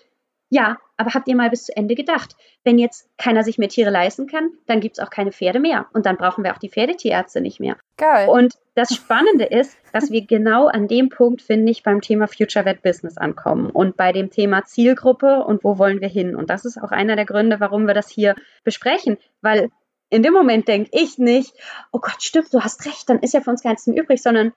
ja, 0.50 0.78
aber 0.96 1.14
habt 1.14 1.28
ihr 1.28 1.36
mal 1.36 1.50
bis 1.50 1.66
zu 1.66 1.76
Ende 1.76 1.94
gedacht? 1.94 2.36
Wenn 2.64 2.78
jetzt 2.78 3.10
keiner 3.18 3.44
sich 3.44 3.58
mehr 3.58 3.70
Tiere 3.70 3.90
leisten 3.90 4.28
kann, 4.28 4.50
dann 4.66 4.80
gibt 4.80 4.98
es 4.98 5.04
auch 5.04 5.10
keine 5.10 5.32
Pferde 5.32 5.60
mehr. 5.60 5.88
Und 5.94 6.06
dann 6.06 6.18
brauchen 6.18 6.44
wir 6.44 6.54
auch 6.54 6.58
die 6.58 6.70
Pferdetierärzte 6.70 7.42
nicht 7.42 7.60
mehr. 7.60 7.78
Geil. 7.98 8.30
Und 8.30 8.54
das 8.76 8.94
Spannende 8.94 9.46
ist, 9.46 9.78
dass 9.92 10.12
wir 10.12 10.26
genau 10.26 10.68
an 10.68 10.88
dem 10.88 11.10
Punkt, 11.10 11.42
finde 11.42 11.72
ich, 11.72 11.84
beim 11.84 12.02
Thema 12.02 12.28
Future 12.28 12.66
Vet 12.66 12.82
Business 12.82 13.18
ankommen 13.18 13.70
und 13.70 13.98
bei 13.98 14.12
dem 14.12 14.30
Thema 14.30 14.66
Zielgruppe 14.66 15.44
und 15.44 15.64
wo 15.64 15.78
wollen 15.78 16.02
wir 16.02 16.10
hin. 16.10 16.36
Und 16.36 16.50
das 16.50 16.66
ist 16.66 16.82
auch 16.82 16.92
einer 16.92 17.16
der 17.16 17.26
Gründe, 17.26 17.60
warum 17.60 17.86
wir 17.86 17.94
das 17.94 18.10
hier 18.10 18.36
besprechen, 18.64 19.18
weil 19.42 19.70
in 20.10 20.24
dem 20.24 20.34
Moment 20.34 20.68
denke 20.68 20.90
ich 20.94 21.18
nicht, 21.18 21.54
oh 21.92 22.00
Gott, 22.00 22.22
stimmt, 22.24 22.54
du 22.54 22.62
hast 22.62 22.86
recht, 22.86 23.10
dann 23.10 23.20
ist 23.20 23.34
ja 23.34 23.42
für 23.42 23.50
uns 23.50 23.64
gar 23.64 23.72
nichts 23.72 23.88
mehr 23.88 24.02
übrig, 24.02 24.22
sondern 24.22 24.54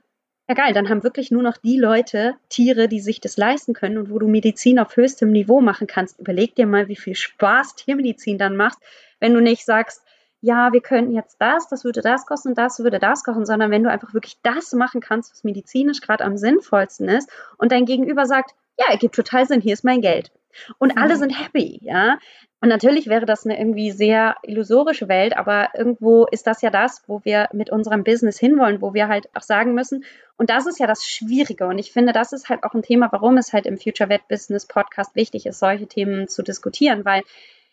ja 0.50 0.54
geil, 0.54 0.74
dann 0.74 0.88
haben 0.88 1.04
wirklich 1.04 1.30
nur 1.30 1.44
noch 1.44 1.56
die 1.58 1.78
Leute 1.78 2.34
Tiere, 2.48 2.88
die 2.88 2.98
sich 2.98 3.20
das 3.20 3.36
leisten 3.36 3.72
können 3.72 3.98
und 3.98 4.10
wo 4.10 4.18
du 4.18 4.26
Medizin 4.26 4.80
auf 4.80 4.96
höchstem 4.96 5.30
Niveau 5.30 5.60
machen 5.60 5.86
kannst. 5.86 6.18
Überleg 6.18 6.56
dir 6.56 6.66
mal, 6.66 6.88
wie 6.88 6.96
viel 6.96 7.14
Spaß 7.14 7.76
Tiermedizin 7.76 8.36
dann 8.36 8.56
macht, 8.56 8.78
wenn 9.20 9.32
du 9.32 9.40
nicht 9.40 9.64
sagst, 9.64 10.02
ja, 10.40 10.72
wir 10.72 10.80
könnten 10.80 11.14
jetzt 11.14 11.36
das, 11.38 11.68
das 11.68 11.84
würde 11.84 12.00
das 12.00 12.26
kosten 12.26 12.48
und 12.48 12.58
das 12.58 12.80
würde 12.80 12.98
das 12.98 13.22
kochen, 13.22 13.46
sondern 13.46 13.70
wenn 13.70 13.84
du 13.84 13.90
einfach 13.90 14.12
wirklich 14.12 14.38
das 14.42 14.72
machen 14.72 15.00
kannst, 15.00 15.30
was 15.30 15.44
medizinisch 15.44 16.00
gerade 16.00 16.24
am 16.24 16.36
sinnvollsten 16.36 17.08
ist 17.08 17.30
und 17.56 17.70
dein 17.70 17.84
Gegenüber 17.84 18.26
sagt, 18.26 18.50
ja, 18.76 18.86
ergibt 18.90 19.14
total 19.14 19.46
Sinn, 19.46 19.60
hier 19.60 19.74
ist 19.74 19.84
mein 19.84 20.00
Geld. 20.00 20.32
Und 20.78 20.98
alle 20.98 21.14
mhm. 21.14 21.18
sind 21.18 21.40
happy, 21.40 21.78
ja. 21.82 22.18
Und 22.62 22.68
natürlich 22.68 23.06
wäre 23.06 23.24
das 23.24 23.46
eine 23.46 23.58
irgendwie 23.58 23.90
sehr 23.90 24.36
illusorische 24.42 25.08
Welt, 25.08 25.36
aber 25.36 25.70
irgendwo 25.74 26.26
ist 26.26 26.46
das 26.46 26.60
ja 26.60 26.70
das, 26.70 27.02
wo 27.06 27.24
wir 27.24 27.48
mit 27.52 27.70
unserem 27.70 28.04
Business 28.04 28.38
hinwollen, 28.38 28.82
wo 28.82 28.92
wir 28.92 29.08
halt 29.08 29.28
auch 29.34 29.42
sagen 29.42 29.74
müssen, 29.74 30.04
und 30.36 30.50
das 30.50 30.66
ist 30.66 30.78
ja 30.78 30.86
das 30.86 31.06
Schwierige. 31.06 31.66
Und 31.66 31.78
ich 31.78 31.92
finde, 31.92 32.12
das 32.12 32.32
ist 32.32 32.48
halt 32.48 32.64
auch 32.64 32.74
ein 32.74 32.82
Thema, 32.82 33.08
warum 33.12 33.36
es 33.36 33.52
halt 33.52 33.66
im 33.66 33.78
Future 33.78 34.08
Vet 34.08 34.26
Business 34.28 34.66
Podcast 34.66 35.14
wichtig 35.14 35.46
ist, 35.46 35.58
solche 35.58 35.86
Themen 35.86 36.28
zu 36.28 36.42
diskutieren, 36.42 37.04
weil 37.04 37.22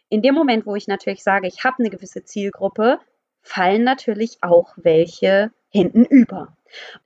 in 0.09 0.21
dem 0.21 0.35
Moment, 0.35 0.65
wo 0.65 0.75
ich 0.75 0.87
natürlich 0.87 1.23
sage, 1.23 1.47
ich 1.47 1.63
habe 1.63 1.77
eine 1.79 1.89
gewisse 1.89 2.23
Zielgruppe, 2.23 2.99
fallen 3.41 3.83
natürlich 3.83 4.37
auch 4.41 4.73
welche 4.77 5.51
hinten 5.69 6.05
über. 6.05 6.55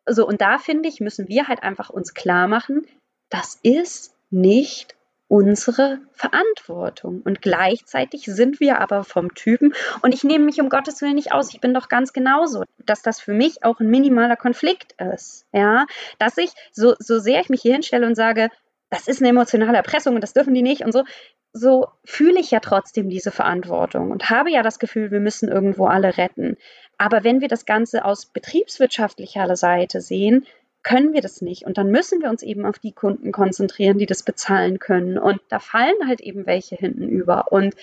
So, 0.08 0.28
und 0.28 0.42
da 0.42 0.58
finde 0.58 0.90
ich, 0.90 1.00
müssen 1.00 1.28
wir 1.28 1.48
halt 1.48 1.63
einfach 1.63 1.90
uns 1.90 2.13
klar 2.13 2.48
machen, 2.48 2.88
das 3.30 3.60
ist 3.63 4.16
nicht 4.30 4.96
unsere 5.32 6.00
Verantwortung. 6.12 7.22
Und 7.22 7.42
gleichzeitig 7.42 8.26
sind 8.26 8.60
wir 8.60 8.82
aber 8.82 9.06
vom 9.06 9.34
Typen, 9.34 9.74
und 10.02 10.14
ich 10.14 10.26
nehme 10.26 10.44
mich 10.44 10.60
um 10.60 10.68
Gottes 10.68 11.02
Willen 11.02 11.16
nicht 11.16 11.32
aus, 11.32 11.54
ich 11.54 11.62
bin 11.62 11.74
doch 11.74 11.88
ganz 11.88 12.12
genauso, 12.12 12.64
dass 12.86 13.02
das 13.02 13.22
für 13.22 13.32
mich 13.32 13.64
auch 13.64 13.80
ein 13.80 13.90
minimaler 13.90 14.36
Konflikt 14.36 14.94
ist. 15.14 15.46
Ja, 15.54 15.86
dass 16.20 16.38
ich, 16.38 16.52
so, 16.74 16.96
so 17.00 17.20
sehr 17.20 17.40
ich 17.40 17.48
mich 17.48 17.62
hier 17.62 17.72
hinstelle 17.72 18.06
und 18.06 18.16
sage, 18.16 18.50
das 18.90 19.08
ist 19.08 19.22
eine 19.22 19.30
emotionale 19.30 19.78
Erpressung 19.78 20.16
und 20.16 20.22
das 20.22 20.34
dürfen 20.34 20.54
die 20.54 20.62
nicht 20.62 20.84
und 20.84 20.92
so, 20.92 21.06
so 21.54 21.88
fühle 22.04 22.42
ich 22.42 22.52
ja 22.52 22.60
trotzdem 22.60 23.10
diese 23.10 23.32
Verantwortung 23.32 24.12
und 24.12 24.30
habe 24.30 24.52
ja 24.52 24.64
das 24.64 24.80
Gefühl, 24.80 25.12
wir 25.12 25.22
müssen 25.22 25.48
irgendwo 25.48 25.86
alle 25.86 26.18
retten. 26.18 26.58
Aber 26.98 27.24
wenn 27.24 27.40
wir 27.40 27.48
das 27.48 27.66
Ganze 27.66 28.04
aus 28.04 28.26
betriebswirtschaftlicher 28.26 29.56
Seite 29.56 30.02
sehen, 30.02 30.46
können 30.84 31.14
wir 31.14 31.22
das 31.22 31.42
nicht. 31.42 31.66
Und 31.66 31.78
dann 31.78 31.92
müssen 31.92 32.22
wir 32.22 32.30
uns 32.30 32.44
eben 32.44 32.66
auf 32.66 32.80
die 32.80 32.92
Kunden 32.92 33.32
konzentrieren, 33.32 33.98
die 33.98 34.06
das 34.06 34.24
bezahlen 34.24 34.80
können. 34.80 35.18
Und 35.18 35.40
da 35.50 35.60
fallen 35.60 36.08
halt 36.08 36.22
eben 36.22 36.46
welche 36.46 36.76
hinten 36.76 37.08
über. 37.08 37.52
Und 37.52 37.76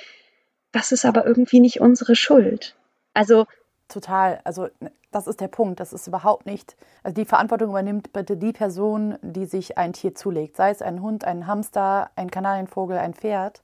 das 0.73 0.93
ist 0.93 1.05
aber 1.05 1.27
irgendwie 1.27 1.61
nicht 1.61 1.81
unsere 1.81 2.17
Schuld. 2.17 2.77
Also. 3.15 3.47
Total. 3.89 4.41
Also, 4.45 4.69
das 5.13 5.27
ist 5.27 5.41
der 5.41 5.49
Punkt. 5.49 5.81
Das 5.81 5.95
ist 5.95 6.07
überhaupt 6.07 6.45
nicht. 6.45 6.77
Also, 7.03 7.15
die 7.15 7.25
Verantwortung 7.25 7.71
übernimmt 7.71 8.13
bitte 8.13 8.37
die 8.37 8.53
Person, 8.53 9.19
die 9.23 9.47
sich 9.47 9.79
ein 9.79 9.95
Tier 9.95 10.15
zulegt. 10.15 10.57
Sei 10.57 10.69
es 10.71 10.83
ein 10.83 11.01
Hund, 11.01 11.25
ein 11.25 11.47
Hamster, 11.47 12.11
ein 12.15 12.31
Kanarienvogel, 12.31 12.99
ein 12.99 13.15
Pferd. 13.15 13.63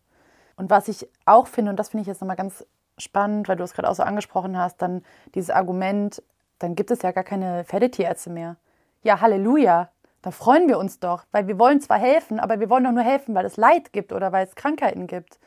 Und 0.57 0.71
was 0.71 0.89
ich 0.89 1.09
auch 1.27 1.47
finde, 1.47 1.71
und 1.71 1.77
das 1.79 1.91
finde 1.91 2.03
ich 2.03 2.07
jetzt 2.07 2.23
nochmal 2.23 2.37
ganz 2.37 2.65
spannend, 2.97 3.49
weil 3.49 3.57
du 3.57 3.65
es 3.65 3.75
gerade 3.75 3.91
auch 3.91 3.95
so 3.95 4.03
angesprochen 4.03 4.57
hast, 4.57 4.81
dann 4.81 5.03
dieses 5.35 5.51
Argument, 5.51 6.23
dann 6.59 6.75
gibt 6.75 6.91
es 6.91 7.03
ja 7.03 7.11
gar 7.13 7.25
keine 7.25 7.65
Pferdetierärzte 7.65 8.31
mehr. 8.31 8.57
Ja, 9.05 9.21
Halleluja, 9.21 9.91
da 10.23 10.31
freuen 10.31 10.67
wir 10.67 10.79
uns 10.79 10.99
doch, 10.99 11.25
weil 11.31 11.47
wir 11.47 11.59
wollen 11.59 11.79
zwar 11.83 11.99
helfen, 11.99 12.41
aber 12.41 12.59
wir 12.59 12.71
wollen 12.71 12.85
doch 12.85 12.93
nur 12.93 13.03
helfen, 13.03 13.35
weil 13.35 13.45
es 13.45 13.59
Leid 13.59 13.93
gibt 13.93 14.15
oder 14.15 14.33
weil 14.33 14.47
es 14.47 14.55
Krankheiten 14.55 15.07
gibt. 15.07 15.39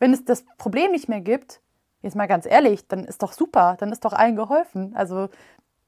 Wenn 0.00 0.12
es 0.12 0.24
das 0.24 0.44
Problem 0.58 0.90
nicht 0.90 1.08
mehr 1.08 1.20
gibt, 1.20 1.60
jetzt 2.02 2.16
mal 2.16 2.26
ganz 2.26 2.46
ehrlich, 2.46 2.88
dann 2.88 3.04
ist 3.04 3.22
doch 3.22 3.32
super, 3.32 3.76
dann 3.78 3.92
ist 3.92 4.04
doch 4.04 4.12
allen 4.12 4.34
geholfen. 4.34 4.92
Also 4.96 5.28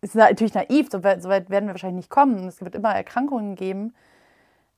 ist 0.00 0.14
natürlich 0.14 0.54
naiv, 0.54 0.88
so 0.92 1.02
weit, 1.02 1.20
so 1.20 1.28
weit 1.28 1.50
werden 1.50 1.66
wir 1.66 1.74
wahrscheinlich 1.74 2.04
nicht 2.04 2.10
kommen. 2.10 2.46
Es 2.46 2.60
wird 2.60 2.76
immer 2.76 2.94
Erkrankungen 2.94 3.56
geben. 3.56 3.94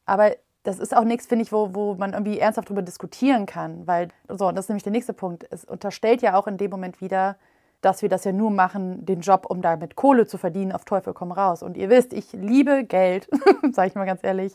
Aber 0.07 0.35
das 0.63 0.79
ist 0.79 0.97
auch 0.97 1.05
nichts, 1.05 1.27
finde 1.27 1.45
ich, 1.45 1.53
wo, 1.53 1.75
wo 1.75 1.95
man 1.95 2.15
irgendwie 2.15 2.39
ernsthaft 2.39 2.69
darüber 2.71 2.81
diskutieren 2.81 3.45
kann. 3.45 3.87
Weil, 3.87 4.09
so, 4.29 4.49
und 4.49 4.57
das 4.57 4.65
ist 4.65 4.69
nämlich 4.71 4.85
der 4.85 4.93
nächste 4.93 5.13
Punkt. 5.13 5.47
Es 5.51 5.67
unterstellt 5.67 6.23
ja 6.23 6.37
auch 6.37 6.47
in 6.47 6.57
dem 6.57 6.71
Moment 6.71 7.03
wieder, 7.03 7.37
dass 7.81 8.03
wir 8.03 8.09
das 8.09 8.25
ja 8.25 8.33
nur 8.33 8.51
machen, 8.51 9.05
den 9.07 9.21
Job, 9.21 9.47
um 9.49 9.63
damit 9.63 9.97
Kohle 9.97 10.27
zu 10.27 10.39
verdienen, 10.39 10.73
auf 10.73 10.85
Teufel 10.85 11.15
komm 11.15 11.33
raus. 11.33 11.63
Und 11.63 11.77
ihr 11.77 11.89
wisst, 11.89 12.13
ich 12.13 12.33
liebe 12.33 12.85
Geld, 12.85 13.29
sage 13.73 13.89
ich 13.89 13.95
mal 13.95 14.07
ganz 14.07 14.23
ehrlich. 14.23 14.55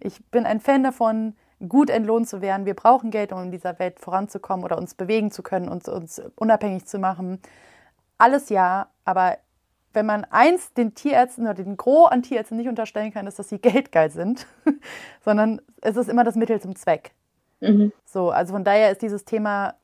Ich 0.00 0.24
bin 0.30 0.44
ein 0.44 0.60
Fan 0.60 0.82
davon, 0.82 1.34
gut 1.68 1.88
entlohnt 1.88 2.28
zu 2.28 2.42
werden. 2.42 2.66
Wir 2.66 2.74
brauchen 2.74 3.10
Geld, 3.10 3.32
um 3.32 3.42
in 3.44 3.50
dieser 3.50 3.78
Welt 3.78 3.98
voranzukommen 3.98 4.64
oder 4.64 4.76
uns 4.76 4.94
bewegen 4.94 5.30
zu 5.30 5.42
können, 5.42 5.68
uns, 5.68 5.88
uns 5.88 6.20
unabhängig 6.36 6.86
zu 6.86 6.98
machen. 6.98 7.40
Alles 8.18 8.50
ja, 8.50 8.88
aber 9.04 9.38
wenn 9.92 10.06
man 10.06 10.24
eins 10.24 10.74
den 10.74 10.94
Tierärzten 10.94 11.44
oder 11.44 11.54
den 11.54 11.78
Gros 11.78 12.10
an 12.10 12.22
Tierärzten 12.22 12.58
nicht 12.58 12.68
unterstellen 12.68 13.12
kann, 13.12 13.26
ist, 13.26 13.38
dass 13.38 13.48
sie 13.48 13.58
geldgeil 13.60 14.10
sind, 14.10 14.46
sondern 15.24 15.62
es 15.80 15.96
ist 15.96 16.08
immer 16.08 16.24
das 16.24 16.36
Mittel 16.36 16.60
zum 16.60 16.76
Zweck. 16.76 17.12
Mhm. 17.60 17.92
So, 18.04 18.30
also 18.30 18.52
von 18.52 18.64
daher 18.64 18.92
ist 18.92 19.00
dieses 19.00 19.24
Thema 19.24 19.74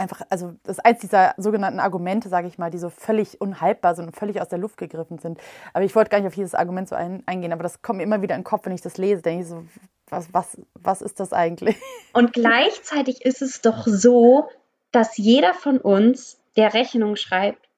einfach, 0.00 0.22
also 0.30 0.54
das 0.64 0.78
ist 0.78 0.84
eins 0.84 1.00
dieser 1.00 1.34
sogenannten 1.36 1.78
Argumente, 1.78 2.28
sage 2.28 2.48
ich 2.48 2.58
mal, 2.58 2.70
die 2.70 2.78
so 2.78 2.90
völlig 2.90 3.40
unhaltbar 3.40 3.94
sind 3.94 4.06
und 4.06 4.16
völlig 4.16 4.40
aus 4.40 4.48
der 4.48 4.58
Luft 4.58 4.78
gegriffen 4.78 5.18
sind. 5.18 5.38
Aber 5.72 5.84
ich 5.84 5.94
wollte 5.94 6.10
gar 6.10 6.18
nicht 6.18 6.26
auf 6.26 6.34
dieses 6.34 6.54
Argument 6.54 6.88
so 6.88 6.96
ein, 6.96 7.22
eingehen, 7.26 7.52
aber 7.52 7.62
das 7.62 7.82
kommt 7.82 7.98
mir 7.98 8.02
immer 8.02 8.22
wieder 8.22 8.34
in 8.34 8.40
den 8.40 8.46
Kopf, 8.46 8.66
wenn 8.66 8.72
ich 8.72 8.80
das 8.80 8.98
lese, 8.98 9.22
denke 9.22 9.42
ich 9.42 9.48
so, 9.48 9.64
was, 10.08 10.32
was, 10.32 10.58
was 10.74 11.02
ist 11.02 11.20
das 11.20 11.32
eigentlich? 11.32 11.76
Und 12.12 12.32
gleichzeitig 12.32 13.24
ist 13.24 13.42
es 13.42 13.60
doch 13.60 13.86
so, 13.86 14.48
dass 14.90 15.16
jeder 15.16 15.54
von 15.54 15.78
uns, 15.78 16.38
der 16.56 16.74
Rechnung 16.74 17.14
schreibt, 17.14 17.68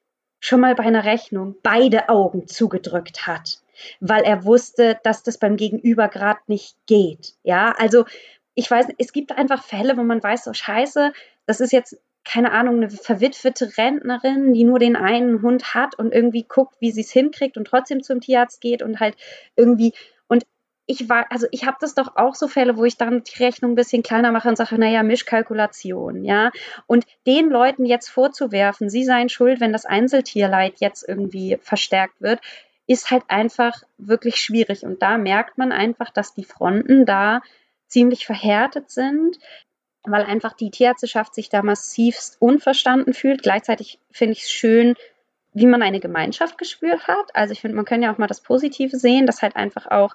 schon 0.41 0.61
mal 0.61 0.75
bei 0.75 0.85
einer 0.85 1.05
Rechnung 1.05 1.57
beide 1.63 2.09
Augen 2.09 2.49
zugedrückt 2.49 3.27
hat, 3.27 3.59
weil 4.01 4.23
er 4.23 4.45
wusste, 4.45 4.99
dass 5.03 5.23
das 5.23 5.39
beim 5.39 5.57
Gegenüber 5.57 6.09
gerade 6.09 6.41
nicht 6.47 6.77
geht. 6.87 7.35
Ja, 7.43 7.75
also 7.79 8.07
ich 8.55 8.71
weiß, 8.71 8.87
es 8.99 9.13
gibt 9.13 9.33
einfach 9.33 9.63
Fälle, 9.63 9.97
wo 9.97 10.03
man 10.03 10.23
weiß, 10.23 10.45
so 10.45 10.53
scheiße, 10.53 11.13
das 11.47 11.61
ist 11.61 11.73
jetzt 11.73 11.99
keine 12.25 12.53
Ahnung, 12.53 12.77
eine 12.77 12.91
verwitwete 12.91 13.77
Rentnerin, 13.77 14.53
die 14.53 14.65
nur 14.65 14.79
den 14.79 14.97
einen 14.97 15.43
Hund 15.43 15.75
hat 15.75 15.99
und 15.99 16.15
irgendwie 16.15 16.45
guckt, 16.45 16.77
wie 16.81 16.93
sie 16.93 17.01
es 17.01 17.11
hinkriegt 17.11 17.57
und 17.57 17.67
trotzdem 17.67 18.03
zum 18.03 18.21
Tierarzt 18.21 18.61
geht 18.61 18.83
und 18.83 19.01
halt 19.01 19.17
irgendwie 19.57 19.93
ich 20.87 21.09
war, 21.09 21.27
also 21.31 21.47
ich 21.51 21.65
habe 21.65 21.77
das 21.81 21.95
doch 21.95 22.17
auch 22.17 22.35
so 22.35 22.49
Fälle, 22.49 22.77
wo 22.77 22.85
ich 22.85 22.97
dann 22.97 23.23
die 23.23 23.43
Rechnung 23.43 23.73
ein 23.73 23.77
bisschen 23.77 24.03
kleiner 24.03 24.33
mache 24.33 24.49
und 24.49 24.57
sage, 24.57 24.79
naja, 24.79 25.03
Mischkalkulation, 25.03 26.25
ja. 26.25 26.51
Und 26.87 27.07
den 27.27 27.51
Leuten 27.51 27.87
jetzt 27.87 28.09
vorzuwerfen, 28.09 28.91
sie 28.91 29.05
seien 29.05 29.29
schuld, 29.29 29.61
wenn 29.61 29.73
das 29.73 29.87
Einzeltierleid 29.87 30.75
jetzt 30.81 31.09
irgendwie 31.09 31.59
verstärkt 31.61 32.21
wird, 32.21 32.41
ist 32.87 33.11
halt 33.11 33.25
einfach 33.29 33.83
wirklich 33.97 34.37
schwierig. 34.37 34.83
Und 34.83 35.03
da 35.03 35.19
merkt 35.19 35.57
man 35.57 35.73
einfach, 35.73 36.11
dass 36.11 36.35
die 36.35 36.45
Fronten 36.45 37.07
da 37.07 37.43
ziemlich 37.87 38.27
verhärtet 38.27 38.91
sind, 38.91 39.39
weil 40.05 40.25
einfach 40.25 40.55
die 40.55 40.71
Tierärzteschaft 40.71 41.35
sich 41.35 41.49
da 41.49 41.63
massivst 41.63 42.37
unverstanden 42.41 43.15
fühlt. 43.15 43.43
Gleichzeitig 43.43 43.99
finde 44.11 44.33
ich 44.33 44.43
es 44.43 44.51
schön, 44.51 44.95
wie 45.55 45.67
man 45.67 45.83
eine 45.83 46.01
Gemeinschaft 46.01 46.59
gespürt 46.59 47.07
hat. 47.07 47.35
Also 47.35 47.53
ich 47.53 47.61
finde, 47.61 47.77
man 47.77 47.85
kann 47.85 48.03
ja 48.03 48.13
auch 48.13 48.19
mal 48.19 48.27
das 48.27 48.41
Positive 48.41 48.97
sehen, 48.97 49.27
dass 49.27 49.43
halt 49.43 49.57
einfach 49.57 49.87
auch 49.87 50.15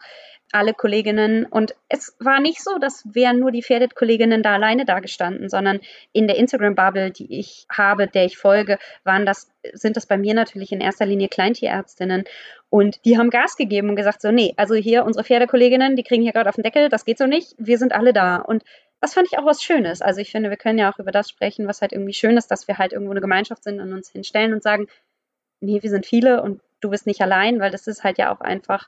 alle 0.52 0.74
Kolleginnen 0.74 1.46
und 1.46 1.76
es 1.90 2.16
war 2.20 2.40
nicht 2.40 2.64
so, 2.64 2.78
dass 2.80 3.04
wären 3.14 3.40
nur 3.40 3.52
die 3.52 3.64
Pferdet-Kolleginnen 3.64 4.44
da 4.44 4.54
alleine 4.54 4.86
dagestanden, 4.86 5.50
sondern 5.50 5.80
in 6.14 6.28
der 6.28 6.38
Instagram-Bubble, 6.38 7.12
die 7.12 7.40
ich 7.40 7.66
habe, 7.70 8.08
der 8.08 8.26
ich 8.26 8.38
folge, 8.38 8.80
waren 9.04 9.26
das, 9.26 9.52
sind 9.74 9.98
das 9.98 10.06
bei 10.06 10.18
mir 10.18 10.34
natürlich 10.34 10.72
in 10.72 10.80
erster 10.80 11.06
Linie 11.06 11.28
Kleintierärztinnen 11.28 12.24
und 12.70 13.04
die 13.04 13.18
haben 13.18 13.30
Gas 13.30 13.58
gegeben 13.58 13.90
und 13.90 13.98
gesagt 13.98 14.22
so, 14.22 14.32
nee, 14.32 14.54
also 14.56 14.76
hier 14.76 15.04
unsere 15.04 15.26
Pferdekolleginnen, 15.26 15.98
die 15.98 16.04
kriegen 16.04 16.24
hier 16.24 16.34
gerade 16.34 16.50
auf 16.50 16.56
den 16.56 16.64
Deckel, 16.64 16.88
das 16.88 17.04
geht 17.04 17.18
so 17.18 17.28
nicht, 17.28 17.54
wir 17.58 17.78
sind 17.78 17.94
alle 17.94 18.14
da 18.14 18.38
und 18.38 18.64
das 19.02 19.14
fand 19.14 19.28
ich 19.32 19.38
auch 19.38 19.46
was 19.46 19.62
Schönes. 19.62 20.02
Also 20.02 20.22
ich 20.22 20.32
finde, 20.32 20.50
wir 20.50 20.58
können 20.58 20.80
ja 20.80 20.92
auch 20.92 21.00
über 21.00 21.12
das 21.12 21.30
sprechen, 21.30 21.68
was 21.68 21.82
halt 21.82 21.92
irgendwie 21.92 22.14
schön 22.14 22.38
ist, 22.38 22.50
dass 22.50 22.68
wir 22.68 22.78
halt 22.78 22.94
irgendwo 22.94 23.12
eine 23.12 23.22
Gemeinschaft 23.22 23.64
sind 23.64 23.80
und 23.80 23.94
uns 23.94 24.10
hinstellen 24.10 24.54
und 24.54 24.64
sagen, 24.64 24.88
nee, 25.60 25.82
wir 25.82 25.90
sind 25.90 26.06
viele 26.06 26.42
und 26.42 26.62
du 26.82 26.90
bist 26.90 27.08
nicht 27.08 27.22
allein, 27.22 27.60
weil 27.60 27.72
das 27.72 27.88
ist 27.88 28.04
halt 28.04 28.18
ja 28.18 28.34
auch 28.34 28.42
einfach 28.42 28.88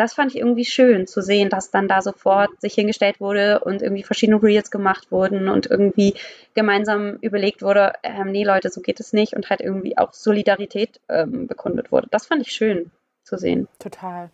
das 0.00 0.14
fand 0.14 0.34
ich 0.34 0.40
irgendwie 0.40 0.64
schön 0.64 1.06
zu 1.06 1.20
sehen, 1.20 1.50
dass 1.50 1.70
dann 1.70 1.86
da 1.86 2.00
sofort 2.00 2.58
sich 2.58 2.72
hingestellt 2.72 3.20
wurde 3.20 3.60
und 3.60 3.82
irgendwie 3.82 4.02
verschiedene 4.02 4.42
Reels 4.42 4.70
gemacht 4.70 5.12
wurden 5.12 5.50
und 5.50 5.66
irgendwie 5.66 6.14
gemeinsam 6.54 7.18
überlegt 7.20 7.60
wurde, 7.60 7.92
ähm, 8.02 8.32
nee 8.32 8.42
Leute, 8.42 8.70
so 8.70 8.80
geht 8.80 8.98
es 8.98 9.12
nicht 9.12 9.34
und 9.34 9.50
halt 9.50 9.60
irgendwie 9.60 9.98
auch 9.98 10.14
Solidarität 10.14 11.02
ähm, 11.10 11.46
bekundet 11.46 11.92
wurde. 11.92 12.08
Das 12.10 12.26
fand 12.26 12.40
ich 12.40 12.52
schön 12.52 12.90
zu 13.24 13.36
sehen. 13.36 13.68
Total. 13.78 14.30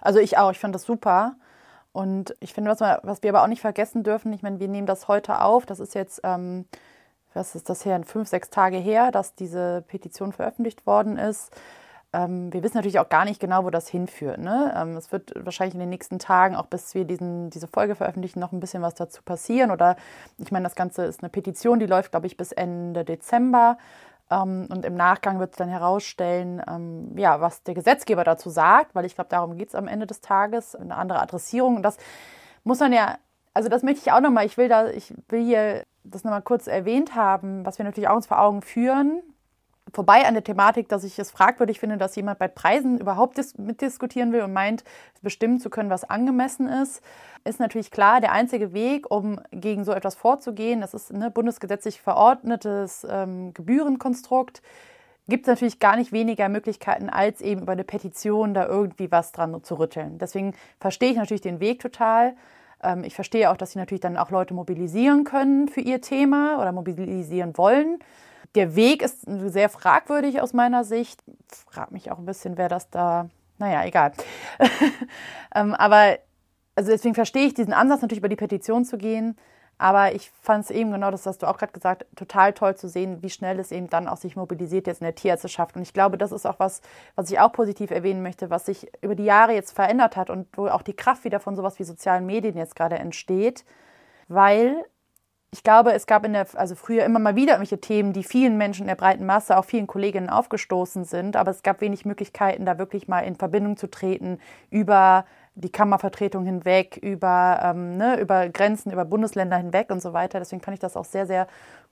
Also 0.00 0.20
ich 0.20 0.38
auch, 0.38 0.52
ich 0.52 0.60
fand 0.60 0.72
das 0.72 0.84
super. 0.84 1.34
Und 1.98 2.36
ich 2.38 2.54
finde, 2.54 2.70
was, 2.70 2.78
wir, 2.78 3.00
was 3.02 3.24
wir 3.24 3.30
aber 3.30 3.42
auch 3.42 3.48
nicht 3.48 3.60
vergessen 3.60 4.04
dürfen, 4.04 4.32
ich 4.32 4.40
meine, 4.44 4.60
wir 4.60 4.68
nehmen 4.68 4.86
das 4.86 5.08
heute 5.08 5.42
auf, 5.42 5.66
das 5.66 5.80
ist 5.80 5.96
jetzt, 5.96 6.20
ähm, 6.22 6.64
was 7.34 7.56
ist 7.56 7.68
das 7.68 7.84
her, 7.84 8.00
fünf, 8.04 8.28
sechs 8.28 8.50
Tage 8.50 8.76
her, 8.76 9.10
dass 9.10 9.34
diese 9.34 9.82
Petition 9.88 10.30
veröffentlicht 10.30 10.86
worden 10.86 11.18
ist. 11.18 11.50
Ähm, 12.12 12.52
wir 12.52 12.62
wissen 12.62 12.76
natürlich 12.76 13.00
auch 13.00 13.08
gar 13.08 13.24
nicht 13.24 13.40
genau, 13.40 13.64
wo 13.64 13.70
das 13.70 13.88
hinführt. 13.88 14.38
Ne? 14.38 14.72
Ähm, 14.76 14.96
es 14.96 15.10
wird 15.10 15.32
wahrscheinlich 15.44 15.74
in 15.74 15.80
den 15.80 15.88
nächsten 15.88 16.20
Tagen, 16.20 16.54
auch 16.54 16.66
bis 16.66 16.94
wir 16.94 17.04
diesen, 17.04 17.50
diese 17.50 17.66
Folge 17.66 17.96
veröffentlichen, 17.96 18.38
noch 18.38 18.52
ein 18.52 18.60
bisschen 18.60 18.80
was 18.80 18.94
dazu 18.94 19.20
passieren. 19.24 19.72
Oder 19.72 19.96
ich 20.38 20.52
meine, 20.52 20.62
das 20.62 20.76
Ganze 20.76 21.04
ist 21.04 21.24
eine 21.24 21.30
Petition, 21.30 21.80
die 21.80 21.86
läuft, 21.86 22.12
glaube 22.12 22.28
ich, 22.28 22.36
bis 22.36 22.52
Ende 22.52 23.04
Dezember. 23.04 23.76
Ähm, 24.30 24.68
und 24.70 24.84
im 24.84 24.94
Nachgang 24.94 25.38
wird 25.38 25.52
es 25.52 25.56
dann 25.56 25.68
herausstellen, 25.68 26.62
ähm, 26.68 27.16
ja, 27.16 27.40
was 27.40 27.62
der 27.62 27.74
Gesetzgeber 27.74 28.24
dazu 28.24 28.50
sagt, 28.50 28.94
weil 28.94 29.04
ich 29.04 29.14
glaube, 29.14 29.30
darum 29.30 29.56
geht 29.56 29.68
es 29.68 29.74
am 29.74 29.88
Ende 29.88 30.06
des 30.06 30.20
Tages, 30.20 30.74
eine 30.74 30.96
andere 30.96 31.20
Adressierung. 31.20 31.76
Und 31.76 31.82
das 31.82 31.96
muss 32.64 32.80
man 32.80 32.92
ja, 32.92 33.18
also 33.54 33.68
das 33.68 33.82
möchte 33.82 34.00
ich 34.00 34.12
auch 34.12 34.20
nochmal, 34.20 34.46
ich 34.46 34.56
will 34.56 34.68
da, 34.68 34.88
ich 34.88 35.14
will 35.28 35.44
hier 35.44 35.84
das 36.04 36.24
nochmal 36.24 36.42
kurz 36.42 36.66
erwähnt 36.66 37.14
haben, 37.14 37.64
was 37.66 37.78
wir 37.78 37.84
natürlich 37.84 38.08
auch 38.08 38.16
uns 38.16 38.26
vor 38.26 38.40
Augen 38.40 38.62
führen, 38.62 39.22
vorbei 39.92 40.26
an 40.26 40.34
der 40.34 40.44
Thematik, 40.44 40.88
dass 40.88 41.04
ich 41.04 41.18
es 41.18 41.30
fragwürdig 41.30 41.80
finde, 41.80 41.96
dass 41.96 42.16
jemand 42.16 42.38
bei 42.38 42.48
Preisen 42.48 42.98
überhaupt 42.98 43.38
mitdiskutieren 43.58 44.32
will 44.32 44.42
und 44.42 44.52
meint, 44.52 44.84
bestimmen 45.22 45.58
zu 45.58 45.70
können, 45.70 45.90
was 45.90 46.04
angemessen 46.04 46.68
ist, 46.68 47.02
ist 47.44 47.60
natürlich 47.60 47.90
klar, 47.90 48.20
der 48.20 48.32
einzige 48.32 48.72
Weg, 48.72 49.10
um 49.10 49.40
gegen 49.50 49.84
so 49.84 49.92
etwas 49.92 50.14
vorzugehen, 50.14 50.80
das 50.80 50.94
ist 50.94 51.10
ein 51.10 51.18
ne, 51.18 51.30
bundesgesetzlich 51.30 52.00
verordnetes 52.00 53.06
ähm, 53.08 53.54
Gebührenkonstrukt, 53.54 54.62
gibt 55.28 55.46
es 55.46 55.48
natürlich 55.48 55.78
gar 55.78 55.96
nicht 55.96 56.12
weniger 56.12 56.48
Möglichkeiten, 56.48 57.10
als 57.10 57.40
eben 57.40 57.62
über 57.62 57.72
eine 57.72 57.84
Petition 57.84 58.54
da 58.54 58.66
irgendwie 58.66 59.10
was 59.12 59.32
dran 59.32 59.62
zu 59.62 59.78
rütteln. 59.78 60.18
Deswegen 60.18 60.54
verstehe 60.80 61.10
ich 61.10 61.16
natürlich 61.16 61.42
den 61.42 61.60
Weg 61.60 61.80
total. 61.80 62.34
Ähm, 62.82 63.04
ich 63.04 63.14
verstehe 63.14 63.50
auch, 63.50 63.56
dass 63.56 63.72
sie 63.72 63.78
natürlich 63.78 64.00
dann 64.00 64.16
auch 64.16 64.30
Leute 64.30 64.54
mobilisieren 64.54 65.24
können 65.24 65.68
für 65.68 65.80
ihr 65.80 66.00
Thema 66.00 66.60
oder 66.60 66.72
mobilisieren 66.72 67.56
wollen 67.56 67.98
der 68.54 68.74
Weg 68.76 69.02
ist 69.02 69.22
sehr 69.26 69.68
fragwürdig 69.68 70.40
aus 70.40 70.52
meiner 70.52 70.84
Sicht. 70.84 71.22
Frag 71.70 71.92
mich 71.92 72.10
auch 72.10 72.18
ein 72.18 72.26
bisschen, 72.26 72.56
wer 72.56 72.68
das 72.68 72.90
da. 72.90 73.28
Naja, 73.58 73.84
egal. 73.84 74.12
ähm, 75.54 75.74
aber 75.74 76.18
also 76.76 76.92
deswegen 76.92 77.16
verstehe 77.16 77.46
ich 77.46 77.54
diesen 77.54 77.72
Ansatz, 77.72 78.02
natürlich 78.02 78.20
über 78.20 78.28
die 78.28 78.36
Petition 78.36 78.84
zu 78.84 78.98
gehen. 78.98 79.36
Aber 79.78 80.12
ich 80.12 80.30
fand 80.42 80.64
es 80.64 80.70
eben 80.70 80.90
genau, 80.90 81.10
das 81.12 81.24
hast 81.24 81.42
du 81.42 81.46
auch 81.46 81.56
gerade 81.56 81.72
gesagt, 81.72 82.04
total 82.16 82.52
toll 82.52 82.76
zu 82.76 82.88
sehen, 82.88 83.22
wie 83.22 83.30
schnell 83.30 83.60
es 83.60 83.70
eben 83.70 83.88
dann 83.88 84.08
auch 84.08 84.16
sich 84.16 84.34
mobilisiert 84.34 84.88
jetzt 84.88 85.00
in 85.00 85.04
der 85.04 85.14
Tierärzteschaft. 85.14 85.76
Und 85.76 85.82
ich 85.82 85.92
glaube, 85.92 86.18
das 86.18 86.32
ist 86.32 86.46
auch 86.46 86.58
was, 86.58 86.82
was 87.14 87.30
ich 87.30 87.38
auch 87.38 87.52
positiv 87.52 87.92
erwähnen 87.92 88.22
möchte, 88.22 88.50
was 88.50 88.66
sich 88.66 88.88
über 89.02 89.14
die 89.14 89.24
Jahre 89.24 89.54
jetzt 89.54 89.72
verändert 89.72 90.16
hat 90.16 90.30
und 90.30 90.48
wo 90.56 90.66
auch 90.66 90.82
die 90.82 90.94
Kraft 90.94 91.24
wieder 91.24 91.38
von 91.38 91.54
sowas 91.54 91.78
wie 91.78 91.84
sozialen 91.84 92.26
Medien 92.26 92.56
jetzt 92.56 92.74
gerade 92.74 92.98
entsteht. 92.98 93.64
Weil 94.26 94.84
ich 95.50 95.62
glaube, 95.62 95.92
es 95.94 96.06
gab 96.06 96.26
in 96.26 96.34
der, 96.34 96.46
also 96.54 96.74
früher 96.74 97.04
immer 97.04 97.18
mal 97.18 97.34
wieder 97.34 97.54
irgendwelche 97.54 97.80
Themen, 97.80 98.12
die 98.12 98.22
vielen 98.22 98.58
Menschen 98.58 98.82
in 98.82 98.88
der 98.88 98.96
breiten 98.96 99.24
Masse, 99.24 99.56
auch 99.56 99.64
vielen 99.64 99.86
Kolleginnen 99.86 100.28
aufgestoßen 100.28 101.04
sind, 101.04 101.36
aber 101.36 101.50
es 101.50 101.62
gab 101.62 101.80
wenig 101.80 102.04
Möglichkeiten, 102.04 102.66
da 102.66 102.78
wirklich 102.78 103.08
mal 103.08 103.20
in 103.20 103.34
Verbindung 103.34 103.76
zu 103.78 103.90
treten 103.90 104.40
über 104.70 105.24
die 105.54 105.72
Kammervertretung 105.72 106.44
hinweg, 106.44 106.98
über, 106.98 107.60
ähm, 107.62 107.96
ne, 107.96 108.20
über 108.20 108.48
Grenzen, 108.48 108.92
über 108.92 109.04
Bundesländer 109.04 109.56
hinweg 109.56 109.90
und 109.90 110.00
so 110.00 110.12
weiter. 110.12 110.38
Deswegen 110.38 110.62
fand 110.62 110.74
ich 110.74 110.80
das 110.80 110.96
auch 110.96 111.06
sehr, 111.06 111.26
sehr 111.26 111.48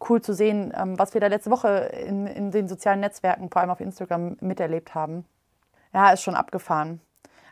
cool 0.08 0.20
zu 0.20 0.34
sehen, 0.34 0.72
ähm, 0.76 0.98
was 0.98 1.14
wir 1.14 1.20
da 1.20 1.26
letzte 1.26 1.50
Woche 1.50 1.90
in, 2.06 2.26
in 2.26 2.50
den 2.50 2.68
sozialen 2.68 3.00
Netzwerken, 3.00 3.50
vor 3.50 3.62
allem 3.62 3.70
auf 3.70 3.80
Instagram, 3.80 4.36
miterlebt 4.40 4.94
haben. 4.94 5.24
Ja, 5.94 6.10
ist 6.10 6.22
schon 6.22 6.36
abgefahren. 6.36 7.00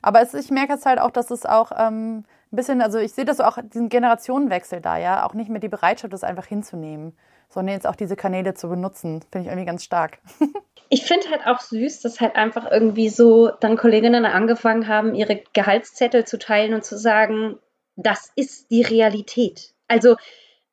Aber 0.03 0.21
es, 0.21 0.35
ich 0.35 0.51
merke 0.51 0.75
jetzt 0.75 0.85
halt 0.85 1.01
auch, 1.01 1.11
dass 1.11 1.31
es 1.31 1.47
auch 1.47 1.73
ähm, 1.77 2.25
ein 2.55 2.57
bisschen, 2.57 2.81
also 2.81 2.99
ich 2.99 3.13
sehe 3.13 3.25
das 3.25 3.41
auch, 3.41 3.59
diesen 3.63 3.89
Generationenwechsel 3.89 4.81
da, 4.81 4.97
ja, 4.97 5.27
auch 5.27 5.35
nicht 5.35 5.51
mehr 5.51 5.61
die 5.61 5.69
Bereitschaft, 5.69 6.13
das 6.13 6.25
einfach 6.25 6.47
hinzunehmen, 6.47 7.17
sondern 7.49 7.75
jetzt 7.75 7.87
auch 7.87 7.97
diese 7.97 8.17
Kanäle 8.17 8.55
zu 8.55 8.69
benutzen, 8.69 9.23
finde 9.31 9.47
ich 9.47 9.47
irgendwie 9.47 9.67
ganz 9.67 9.85
stark. 9.85 10.19
ich 10.89 11.05
finde 11.05 11.31
halt 11.31 11.47
auch 11.47 11.61
süß, 11.61 12.01
dass 12.01 12.21
halt 12.21 12.37
einfach 12.37 12.71
irgendwie 12.71 13.09
so 13.09 13.51
dann 13.61 13.77
Kolleginnen 13.77 14.25
angefangen 14.25 14.87
haben, 14.87 15.15
ihre 15.15 15.43
Gehaltszettel 15.53 16.25
zu 16.25 16.39
teilen 16.39 16.75
und 16.75 16.85
zu 16.85 16.97
sagen, 16.97 17.59
das 17.97 18.31
ist 18.37 18.71
die 18.71 18.83
Realität. 18.83 19.75
Also, 19.89 20.17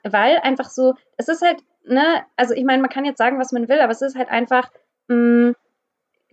weil 0.04 0.38
einfach 0.38 0.70
so, 0.70 0.94
es 1.18 1.28
ist 1.28 1.42
halt, 1.42 1.64
ne, 1.84 2.24
also 2.36 2.54
ich 2.54 2.64
meine, 2.64 2.82
man 2.82 2.92
kann 2.92 3.06
jetzt 3.06 3.18
sagen, 3.18 3.40
was 3.40 3.52
man 3.52 3.68
will, 3.70 3.80
aber 3.80 3.92
es 3.92 4.02
ist 4.02 4.16
halt 4.16 4.30
einfach, 4.30 4.72
mh, 5.08 5.16
mm, 5.50 5.56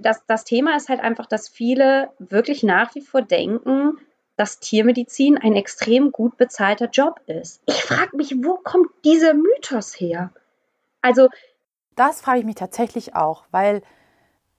das, 0.00 0.24
das 0.26 0.44
Thema 0.44 0.76
ist 0.76 0.88
halt 0.88 1.00
einfach, 1.00 1.26
dass 1.26 1.48
viele 1.48 2.10
wirklich 2.18 2.62
nach 2.62 2.94
wie 2.94 3.00
vor 3.00 3.20
denken, 3.20 3.98
dass 4.38 4.60
Tiermedizin 4.60 5.36
ein 5.36 5.54
extrem 5.54 6.12
gut 6.12 6.36
bezahlter 6.36 6.88
Job 6.88 7.20
ist. 7.26 7.60
Ich 7.66 7.82
frage 7.82 8.16
mich, 8.16 8.36
wo 8.42 8.54
kommt 8.54 8.88
dieser 9.04 9.34
Mythos 9.34 9.98
her? 9.98 10.30
Also 11.02 11.28
das 11.96 12.20
frage 12.20 12.38
ich 12.38 12.44
mich 12.44 12.54
tatsächlich 12.54 13.16
auch, 13.16 13.44
weil 13.50 13.82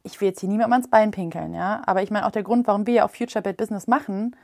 ich 0.04 0.20
will 0.20 0.28
jetzt 0.28 0.42
hier 0.42 0.50
niemandem 0.50 0.74
ans 0.74 0.90
Bein 0.90 1.12
pinkeln, 1.12 1.54
ja. 1.54 1.82
Aber 1.86 2.04
ich 2.04 2.12
meine, 2.12 2.26
auch 2.26 2.32
der 2.32 2.44
Grund, 2.44 2.68
warum 2.68 2.86
wir 2.86 2.94
ja 2.94 3.06
auch 3.06 3.12
Future 3.12 3.42
Bad 3.42 3.56
Business 3.56 3.88
machen, 3.88 4.36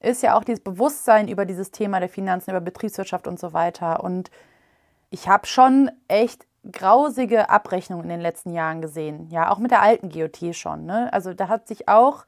ist 0.00 0.22
ja 0.22 0.36
auch 0.36 0.44
dieses 0.44 0.62
Bewusstsein 0.62 1.28
über 1.28 1.46
dieses 1.46 1.70
Thema 1.70 1.98
der 1.98 2.10
Finanzen, 2.10 2.50
über 2.50 2.60
Betriebswirtschaft 2.60 3.26
und 3.26 3.40
so 3.40 3.54
weiter. 3.54 4.04
Und 4.04 4.30
ich 5.08 5.28
habe 5.28 5.46
schon 5.46 5.90
echt 6.08 6.46
grausige 6.70 7.48
Abrechnungen 7.48 8.04
in 8.04 8.10
den 8.10 8.20
letzten 8.20 8.52
Jahren 8.52 8.82
gesehen. 8.82 9.28
Ja, 9.30 9.50
auch 9.50 9.58
mit 9.58 9.70
der 9.70 9.80
alten 9.80 10.10
GOT 10.10 10.54
schon. 10.54 10.84
Ne? 10.84 11.10
Also 11.12 11.32
da 11.32 11.48
hat 11.48 11.68
sich 11.68 11.88
auch 11.88 12.26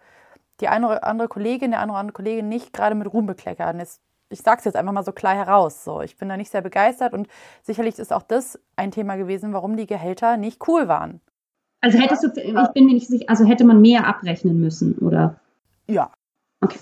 die 0.60 0.68
eine 0.68 0.86
oder 0.86 1.04
andere 1.04 1.28
Kollegin, 1.28 1.70
der 1.70 1.80
eine 1.80 1.92
oder 1.92 2.00
andere 2.00 2.14
Kollegin 2.14 2.48
nicht 2.48 2.72
gerade 2.72 2.94
mit 2.94 3.12
Ruhm 3.12 3.26
bekleckert. 3.26 3.74
Und 3.74 3.80
jetzt 3.80 4.00
ich 4.28 4.40
sage 4.40 4.58
es 4.58 4.64
jetzt 4.64 4.76
einfach 4.76 4.92
mal 4.92 5.04
so 5.04 5.12
klar 5.12 5.34
heraus. 5.34 5.84
So, 5.84 6.00
ich 6.00 6.16
bin 6.16 6.28
da 6.28 6.36
nicht 6.36 6.50
sehr 6.50 6.62
begeistert 6.62 7.12
und 7.12 7.28
sicherlich 7.62 7.98
ist 7.98 8.12
auch 8.12 8.22
das 8.22 8.58
ein 8.74 8.90
Thema 8.90 9.16
gewesen, 9.16 9.52
warum 9.52 9.76
die 9.76 9.86
Gehälter 9.86 10.36
nicht 10.36 10.66
cool 10.68 10.88
waren. 10.88 11.20
Also 11.80 11.98
hättest 11.98 12.24
du, 12.24 12.40
ich 12.40 12.72
bin 12.72 12.86
mir 12.86 12.94
nicht 12.94 13.06
sicher, 13.06 13.26
also 13.28 13.44
hätte 13.44 13.64
man 13.64 13.80
mehr 13.80 14.06
abrechnen 14.06 14.60
müssen, 14.60 14.98
oder? 14.98 15.38
Ja. 15.86 16.10
Okay. 16.60 16.78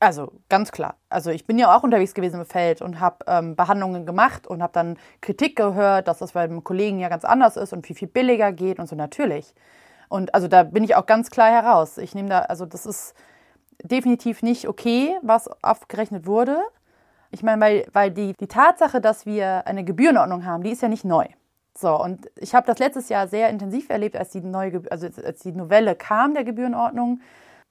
Also 0.00 0.32
ganz 0.48 0.72
klar. 0.72 0.96
Also 1.08 1.30
ich 1.30 1.44
bin 1.44 1.58
ja 1.58 1.76
auch 1.76 1.82
unterwegs 1.82 2.14
gewesen 2.14 2.40
im 2.40 2.46
Feld 2.46 2.82
und 2.82 3.00
habe 3.00 3.24
ähm, 3.26 3.56
Behandlungen 3.56 4.06
gemacht 4.06 4.46
und 4.46 4.62
habe 4.62 4.72
dann 4.72 4.96
Kritik 5.20 5.56
gehört, 5.56 6.08
dass 6.08 6.18
das 6.18 6.32
bei 6.32 6.42
einem 6.42 6.62
Kollegen 6.62 7.00
ja 7.00 7.08
ganz 7.08 7.24
anders 7.24 7.56
ist 7.56 7.72
und 7.72 7.86
viel, 7.86 7.96
viel 7.96 8.08
billiger 8.08 8.52
geht 8.52 8.78
und 8.78 8.88
so 8.88 8.96
natürlich. 8.96 9.54
Und 10.08 10.34
also 10.34 10.48
da 10.48 10.62
bin 10.62 10.84
ich 10.84 10.96
auch 10.96 11.06
ganz 11.06 11.30
klar 11.30 11.50
heraus. 11.50 11.98
Ich 11.98 12.14
nehme 12.14 12.28
da, 12.28 12.40
also 12.40 12.66
das 12.66 12.86
ist, 12.86 13.14
definitiv 13.82 14.42
nicht 14.42 14.68
okay, 14.68 15.16
was 15.22 15.48
abgerechnet 15.62 16.26
wurde. 16.26 16.60
Ich 17.30 17.42
meine, 17.42 17.60
weil, 17.60 17.86
weil 17.92 18.10
die, 18.10 18.32
die 18.34 18.46
Tatsache, 18.46 19.00
dass 19.00 19.26
wir 19.26 19.66
eine 19.66 19.84
Gebührenordnung 19.84 20.44
haben, 20.44 20.62
die 20.62 20.70
ist 20.70 20.82
ja 20.82 20.88
nicht 20.88 21.04
neu. 21.04 21.26
So, 21.76 22.00
und 22.00 22.28
ich 22.36 22.54
habe 22.54 22.66
das 22.66 22.78
letztes 22.78 23.08
Jahr 23.08 23.28
sehr 23.28 23.50
intensiv 23.50 23.88
erlebt, 23.88 24.16
als 24.16 24.30
die 24.30 24.40
neue, 24.40 24.82
also 24.90 25.06
als 25.24 25.40
die 25.40 25.52
Novelle 25.52 25.94
kam 25.94 26.34
der 26.34 26.44
Gebührenordnung, 26.44 27.20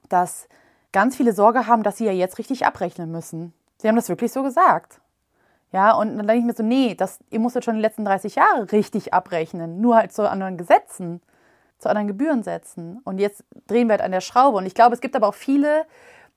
dass 0.07 0.47
ganz 0.93 1.17
viele 1.17 1.33
Sorge 1.33 1.67
haben, 1.67 1.83
dass 1.83 1.97
sie 1.97 2.05
ja 2.05 2.13
jetzt 2.13 2.37
richtig 2.37 2.65
abrechnen 2.65 3.11
müssen. 3.11 3.53
Sie 3.77 3.87
haben 3.87 3.95
das 3.95 4.09
wirklich 4.09 4.31
so 4.31 4.43
gesagt. 4.43 5.01
Ja, 5.73 5.91
und 5.93 6.17
dann 6.17 6.25
denke 6.25 6.39
ich 6.39 6.45
mir 6.45 6.53
so, 6.53 6.63
nee, 6.63 6.95
das, 6.95 7.19
ihr 7.29 7.39
musstet 7.39 7.65
schon 7.65 7.75
die 7.75 7.81
letzten 7.81 8.05
30 8.05 8.35
Jahre 8.35 8.71
richtig 8.71 9.13
abrechnen, 9.13 9.81
nur 9.81 9.97
halt 9.97 10.13
zu 10.13 10.29
anderen 10.29 10.57
Gesetzen 10.57 11.21
zu 11.77 11.89
anderen 11.89 12.07
Gebühren 12.07 12.43
setzen. 12.43 12.99
Und 13.03 13.19
jetzt 13.19 13.43
drehen 13.67 13.87
wir 13.87 13.93
halt 13.93 14.01
an 14.01 14.11
der 14.11 14.21
Schraube. 14.21 14.57
Und 14.57 14.65
ich 14.65 14.73
glaube, 14.73 14.95
es 14.95 15.01
gibt 15.01 15.15
aber 15.15 15.27
auch 15.27 15.35
viele, 15.35 15.85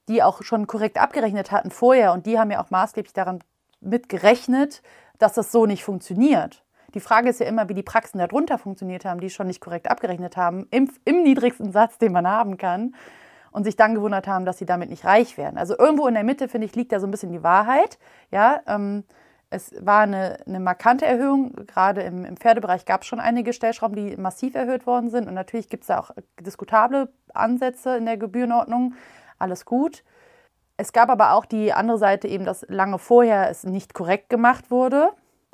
die 0.08 0.22
auch 0.22 0.42
schon 0.42 0.66
korrekt 0.66 0.98
abgerechnet 0.98 1.52
hatten 1.52 1.70
vorher 1.70 2.12
und 2.12 2.26
die 2.26 2.38
haben 2.38 2.50
ja 2.50 2.62
auch 2.62 2.70
maßgeblich 2.70 3.12
daran 3.12 3.40
mitgerechnet, 3.80 4.82
dass 5.18 5.34
das 5.34 5.52
so 5.52 5.66
nicht 5.66 5.84
funktioniert. 5.84 6.64
Die 6.94 7.00
Frage 7.00 7.28
ist 7.28 7.38
ja 7.38 7.46
immer, 7.46 7.68
wie 7.68 7.74
die 7.74 7.84
Praxen 7.84 8.18
darunter 8.18 8.58
funktioniert 8.58 9.04
haben, 9.04 9.20
die 9.20 9.30
schon 9.30 9.46
nicht 9.46 9.60
korrekt 9.60 9.88
abgerechnet 9.88 10.36
haben, 10.36 10.66
im, 10.70 10.90
im 11.04 11.22
niedrigsten 11.22 11.70
Satz, 11.70 11.98
den 11.98 12.12
man 12.12 12.26
haben 12.26 12.56
kann, 12.56 12.94
und 13.52 13.64
sich 13.64 13.76
dann 13.76 13.94
gewundert 13.94 14.26
haben, 14.26 14.44
dass 14.44 14.58
sie 14.58 14.66
damit 14.66 14.90
nicht 14.90 15.04
reich 15.04 15.36
werden. 15.36 15.58
Also 15.58 15.76
irgendwo 15.78 16.06
in 16.06 16.14
der 16.14 16.24
Mitte, 16.24 16.48
finde 16.48 16.66
ich, 16.66 16.74
liegt 16.74 16.92
da 16.92 17.00
so 17.00 17.06
ein 17.06 17.10
bisschen 17.10 17.32
die 17.32 17.42
Wahrheit. 17.42 17.98
Ja, 18.30 18.60
ähm, 18.66 19.04
es 19.50 19.74
war 19.84 20.02
eine, 20.02 20.38
eine 20.46 20.60
markante 20.60 21.04
Erhöhung. 21.04 21.52
Gerade 21.66 22.02
im, 22.02 22.24
im 22.24 22.36
Pferdebereich 22.36 22.84
gab 22.84 23.02
es 23.02 23.08
schon 23.08 23.18
einige 23.18 23.52
Stellschrauben, 23.52 23.96
die 23.96 24.16
massiv 24.16 24.54
erhöht 24.54 24.86
worden 24.86 25.10
sind. 25.10 25.26
Und 25.26 25.34
natürlich 25.34 25.68
gibt 25.68 25.82
es 25.82 25.88
da 25.88 25.98
auch 25.98 26.12
diskutable 26.40 27.12
Ansätze 27.34 27.96
in 27.96 28.06
der 28.06 28.16
Gebührenordnung. 28.16 28.94
Alles 29.38 29.64
gut. 29.64 30.04
Es 30.76 30.92
gab 30.92 31.10
aber 31.10 31.32
auch 31.32 31.44
die 31.44 31.72
andere 31.72 31.98
Seite 31.98 32.28
eben, 32.28 32.44
dass 32.44 32.64
lange 32.68 32.98
vorher 32.98 33.50
es 33.50 33.64
nicht 33.64 33.92
korrekt 33.92 34.30
gemacht 34.30 34.70
wurde. 34.70 35.10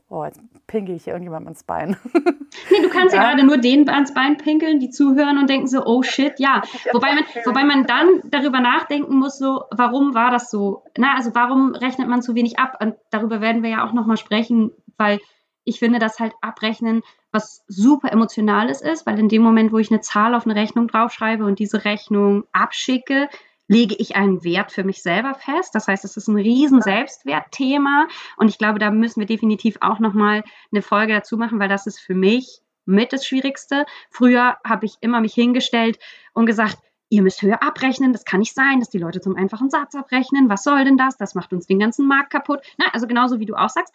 Oh, 0.08 0.24
jetzt 0.24 0.40
pinkel 0.68 0.94
ich 0.94 1.04
hier 1.04 1.14
irgendjemand 1.14 1.46
ans 1.46 1.64
Bein. 1.64 1.96
Nee, 2.70 2.82
du 2.82 2.88
kannst 2.88 3.14
ja, 3.14 3.22
ja 3.22 3.28
gerade 3.28 3.44
nur 3.44 3.58
denen 3.58 3.88
ans 3.88 4.14
Bein 4.14 4.38
pinkeln, 4.38 4.80
die 4.80 4.88
zuhören 4.88 5.36
und 5.36 5.50
denken 5.50 5.66
so, 5.66 5.84
oh 5.84 6.02
shit, 6.02 6.38
ja. 6.38 6.62
Wobei 6.92 7.14
man, 7.14 7.24
wobei 7.44 7.64
man 7.64 7.84
dann 7.84 8.22
darüber 8.24 8.60
nachdenken 8.60 9.16
muss, 9.16 9.38
so, 9.38 9.64
warum 9.72 10.14
war 10.14 10.30
das 10.30 10.50
so? 10.50 10.84
Na, 10.96 11.14
also 11.16 11.34
warum 11.34 11.74
rechnet 11.74 12.08
man 12.08 12.22
zu 12.22 12.34
wenig 12.34 12.58
ab? 12.58 12.78
Und 12.80 12.94
darüber 13.10 13.40
werden 13.40 13.62
wir 13.62 13.70
ja 13.70 13.86
auch 13.86 13.92
nochmal 13.92 14.16
sprechen, 14.16 14.70
weil 14.96 15.20
ich 15.64 15.80
finde, 15.80 15.98
dass 15.98 16.18
halt 16.18 16.32
Abrechnen 16.40 17.02
was 17.30 17.62
super 17.68 18.10
Emotionales 18.10 18.80
ist, 18.80 19.06
weil 19.06 19.18
in 19.18 19.28
dem 19.28 19.42
Moment, 19.42 19.72
wo 19.72 19.78
ich 19.78 19.90
eine 19.90 20.00
Zahl 20.00 20.34
auf 20.34 20.46
eine 20.46 20.54
Rechnung 20.54 20.88
draufschreibe 20.88 21.44
und 21.44 21.58
diese 21.58 21.84
Rechnung 21.84 22.44
abschicke, 22.52 23.28
lege 23.68 23.94
ich 23.98 24.16
einen 24.16 24.44
Wert 24.44 24.72
für 24.72 24.84
mich 24.84 25.02
selber 25.02 25.34
fest. 25.34 25.74
Das 25.74 25.88
heißt, 25.88 26.04
es 26.04 26.16
ist 26.16 26.28
ein 26.28 26.36
riesen 26.36 26.82
Selbstwertthema 26.82 28.08
und 28.36 28.48
ich 28.48 28.58
glaube, 28.58 28.78
da 28.78 28.90
müssen 28.90 29.20
wir 29.20 29.26
definitiv 29.26 29.78
auch 29.80 29.98
nochmal 29.98 30.44
eine 30.72 30.82
Folge 30.82 31.12
dazu 31.12 31.36
machen, 31.36 31.58
weil 31.58 31.68
das 31.68 31.86
ist 31.86 31.98
für 31.98 32.14
mich 32.14 32.60
mit 32.84 33.12
das 33.12 33.26
Schwierigste. 33.26 33.84
Früher 34.10 34.56
habe 34.64 34.86
ich 34.86 34.96
immer 35.00 35.20
mich 35.20 35.34
hingestellt 35.34 35.98
und 36.32 36.46
gesagt, 36.46 36.78
ihr 37.08 37.22
müsst 37.22 37.42
höher 37.42 37.62
abrechnen, 37.62 38.12
das 38.12 38.24
kann 38.24 38.40
nicht 38.40 38.54
sein, 38.54 38.80
dass 38.80 38.90
die 38.90 38.98
Leute 38.98 39.20
zum 39.20 39.36
einfachen 39.36 39.70
Satz 39.70 39.94
abrechnen. 39.94 40.48
Was 40.48 40.64
soll 40.64 40.84
denn 40.84 40.96
das? 40.96 41.16
Das 41.16 41.34
macht 41.34 41.52
uns 41.52 41.66
den 41.66 41.78
ganzen 41.78 42.06
Markt 42.06 42.30
kaputt. 42.30 42.60
Na, 42.78 42.86
also 42.92 43.06
genauso 43.06 43.38
wie 43.38 43.46
du 43.46 43.54
auch 43.54 43.68
sagst. 43.68 43.92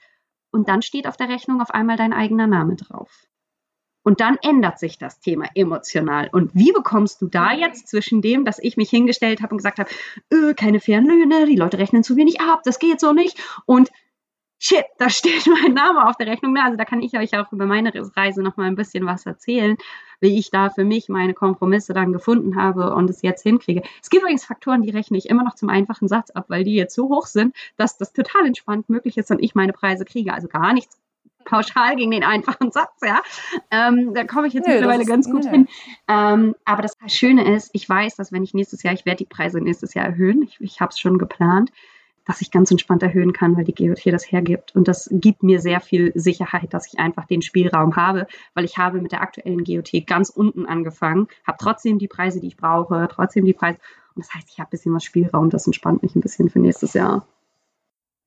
Und 0.52 0.68
dann 0.68 0.82
steht 0.82 1.08
auf 1.08 1.18
der 1.18 1.30
Rechnung 1.30 1.62
auf 1.62 1.72
einmal 1.72 1.98
dein 1.98 2.14
eigener 2.14 2.48
Name 2.48 2.76
drauf. 2.76 3.26
Und 4.04 4.20
dann 4.20 4.38
ändert 4.42 4.80
sich 4.80 4.98
das 4.98 5.20
Thema 5.20 5.46
emotional. 5.54 6.30
Und 6.32 6.56
wie 6.56 6.72
bekommst 6.72 7.22
du 7.22 7.28
da 7.28 7.52
jetzt 7.54 7.88
zwischen 7.88 8.22
dem, 8.22 8.46
dass 8.46 8.60
ich 8.60 8.78
mich 8.78 8.90
hingestellt 8.90 9.42
habe 9.42 9.54
und 9.54 9.58
gesagt 9.58 9.80
habe, 9.80 9.90
öh, 10.34 10.54
keine 10.54 10.80
fairen 10.80 11.06
Löhne, 11.06 11.46
die 11.46 11.56
Leute 11.56 11.78
rechnen 11.78 12.04
zu 12.04 12.16
wenig 12.16 12.42
ab, 12.42 12.62
das 12.64 12.80
geht 12.80 13.00
so 13.00 13.14
nicht. 13.14 13.40
Und 13.66 13.92
shit, 14.62 14.86
da 14.98 15.10
steht 15.10 15.46
mein 15.64 15.74
Name 15.74 16.08
auf 16.08 16.16
der 16.16 16.28
Rechnung. 16.28 16.56
Also 16.58 16.78
da 16.78 16.86
kann 16.86 17.02
ich 17.02 17.18
euch 17.18 17.38
auch 17.38 17.52
über 17.52 17.66
meine 17.66 17.92
Reise 18.16 18.42
noch 18.42 18.58
mal 18.58 18.68
ein 18.68 18.76
bisschen 18.76 19.06
was 19.06 19.26
erzählen, 19.26 19.78
wie 20.22 20.38
ich 20.38 20.52
da 20.52 20.70
für 20.70 20.86
mich 20.86 21.10
meine 21.10 21.34
Kompromisse 21.34 21.94
dann 21.94 22.14
gefunden 22.14 22.56
habe 22.56 22.94
und 22.94 23.10
es 23.10 23.24
jetzt 23.24 23.42
hinkriege. 23.42 23.82
Es 24.02 24.10
gibt 24.10 24.24
übrigens 24.24 24.46
Faktoren, 24.46 24.84
die 24.84 24.92
rechne 24.92 25.18
ich 25.18 25.30
immer 25.30 25.44
noch 25.44 25.56
zum 25.56 25.70
einfachen 25.70 26.08
Satz 26.08 26.30
ab, 26.30 26.46
weil 26.48 26.64
die 26.64 26.76
jetzt 26.76 26.96
so 26.96 27.10
hoch 27.10 27.26
sind, 27.26 27.56
dass 27.76 27.98
das 27.98 28.14
total 28.14 28.46
entspannt 28.46 28.88
möglich 28.90 29.18
ist 29.18 29.32
und 29.32 29.44
ich 29.44 29.56
meine 29.56 29.74
Preise 29.74 30.06
kriege. 30.06 30.34
Also 30.34 30.48
gar 30.48 30.74
nichts 30.74 31.01
pauschal 31.46 31.96
gegen 31.96 32.12
den 32.12 32.24
einfachen 32.24 32.72
Satz, 32.72 32.94
ja. 33.04 33.22
Ähm, 33.72 34.14
da 34.14 34.24
komme 34.26 34.48
ich 34.48 34.54
jetzt 34.54 34.68
Nö, 34.68 34.74
mittlerweile 34.74 35.06
ganz 35.06 35.30
gut 35.30 35.46
hin. 35.46 35.68
Ähm, 36.08 36.56
aber 36.66 36.82
das 36.82 36.96
Schöne 37.08 37.54
ist, 37.56 37.70
ich 37.74 37.88
weiß, 37.88 38.16
dass 38.16 38.32
wenn 38.32 38.44
ich 38.44 38.54
nächstes 38.54 38.84
Jahr, 38.84 38.94
ich 38.94 39.06
werde 39.06 39.18
die 39.18 39.26
Preise 39.26 39.60
nächstes 39.62 39.94
Jahr 39.94 40.06
erhöhen, 40.06 40.44
ich, 40.44 40.60
ich 40.60 40.82
habe 40.82 40.90
es 40.92 41.00
schon 41.00 41.18
geplant. 41.18 41.72
dass 42.26 42.42
ich 42.42 42.52
ganz 42.52 42.70
entspannt 42.70 43.04
erhöhen 43.04 43.34
kann, 43.34 43.58
weil 43.58 43.64
die 43.64 43.74
GOT 43.74 44.06
das 44.06 44.32
hergibt. 44.32 44.76
Und 44.76 44.88
das 44.88 45.10
gibt 45.12 45.44
mir 45.44 45.60
sehr 45.60 45.82
viel 45.82 46.12
Sicherheit, 46.16 46.74
dass 46.74 46.88
ich 46.88 47.00
einfach 47.00 47.26
den 47.26 47.42
Spielraum 47.42 47.96
habe, 47.96 48.28
weil 48.54 48.64
ich 48.64 48.78
habe 48.78 49.02
mit 49.02 49.12
der 49.12 49.22
aktuellen 49.22 49.64
GOT 49.64 50.06
ganz 50.06 50.30
unten 50.30 50.66
angefangen, 50.66 51.28
habe 51.46 51.58
trotzdem 51.60 51.98
die 51.98 52.08
Preise, 52.08 52.40
die 52.40 52.48
ich 52.48 52.58
brauche, 52.58 53.08
trotzdem 53.12 53.46
die 53.46 53.54
Preise. 53.54 53.80
Und 54.16 54.24
das 54.26 54.34
heißt, 54.34 54.50
ich 54.52 54.60
habe 54.60 54.68
ein 54.68 54.72
bisschen 54.72 54.94
was 54.94 55.04
Spielraum. 55.04 55.50
Das 55.50 55.66
entspannt 55.66 56.04
mich 56.04 56.16
ein 56.16 56.22
bisschen 56.22 56.50
für 56.50 56.60
nächstes 56.60 56.94
Jahr. 56.94 57.26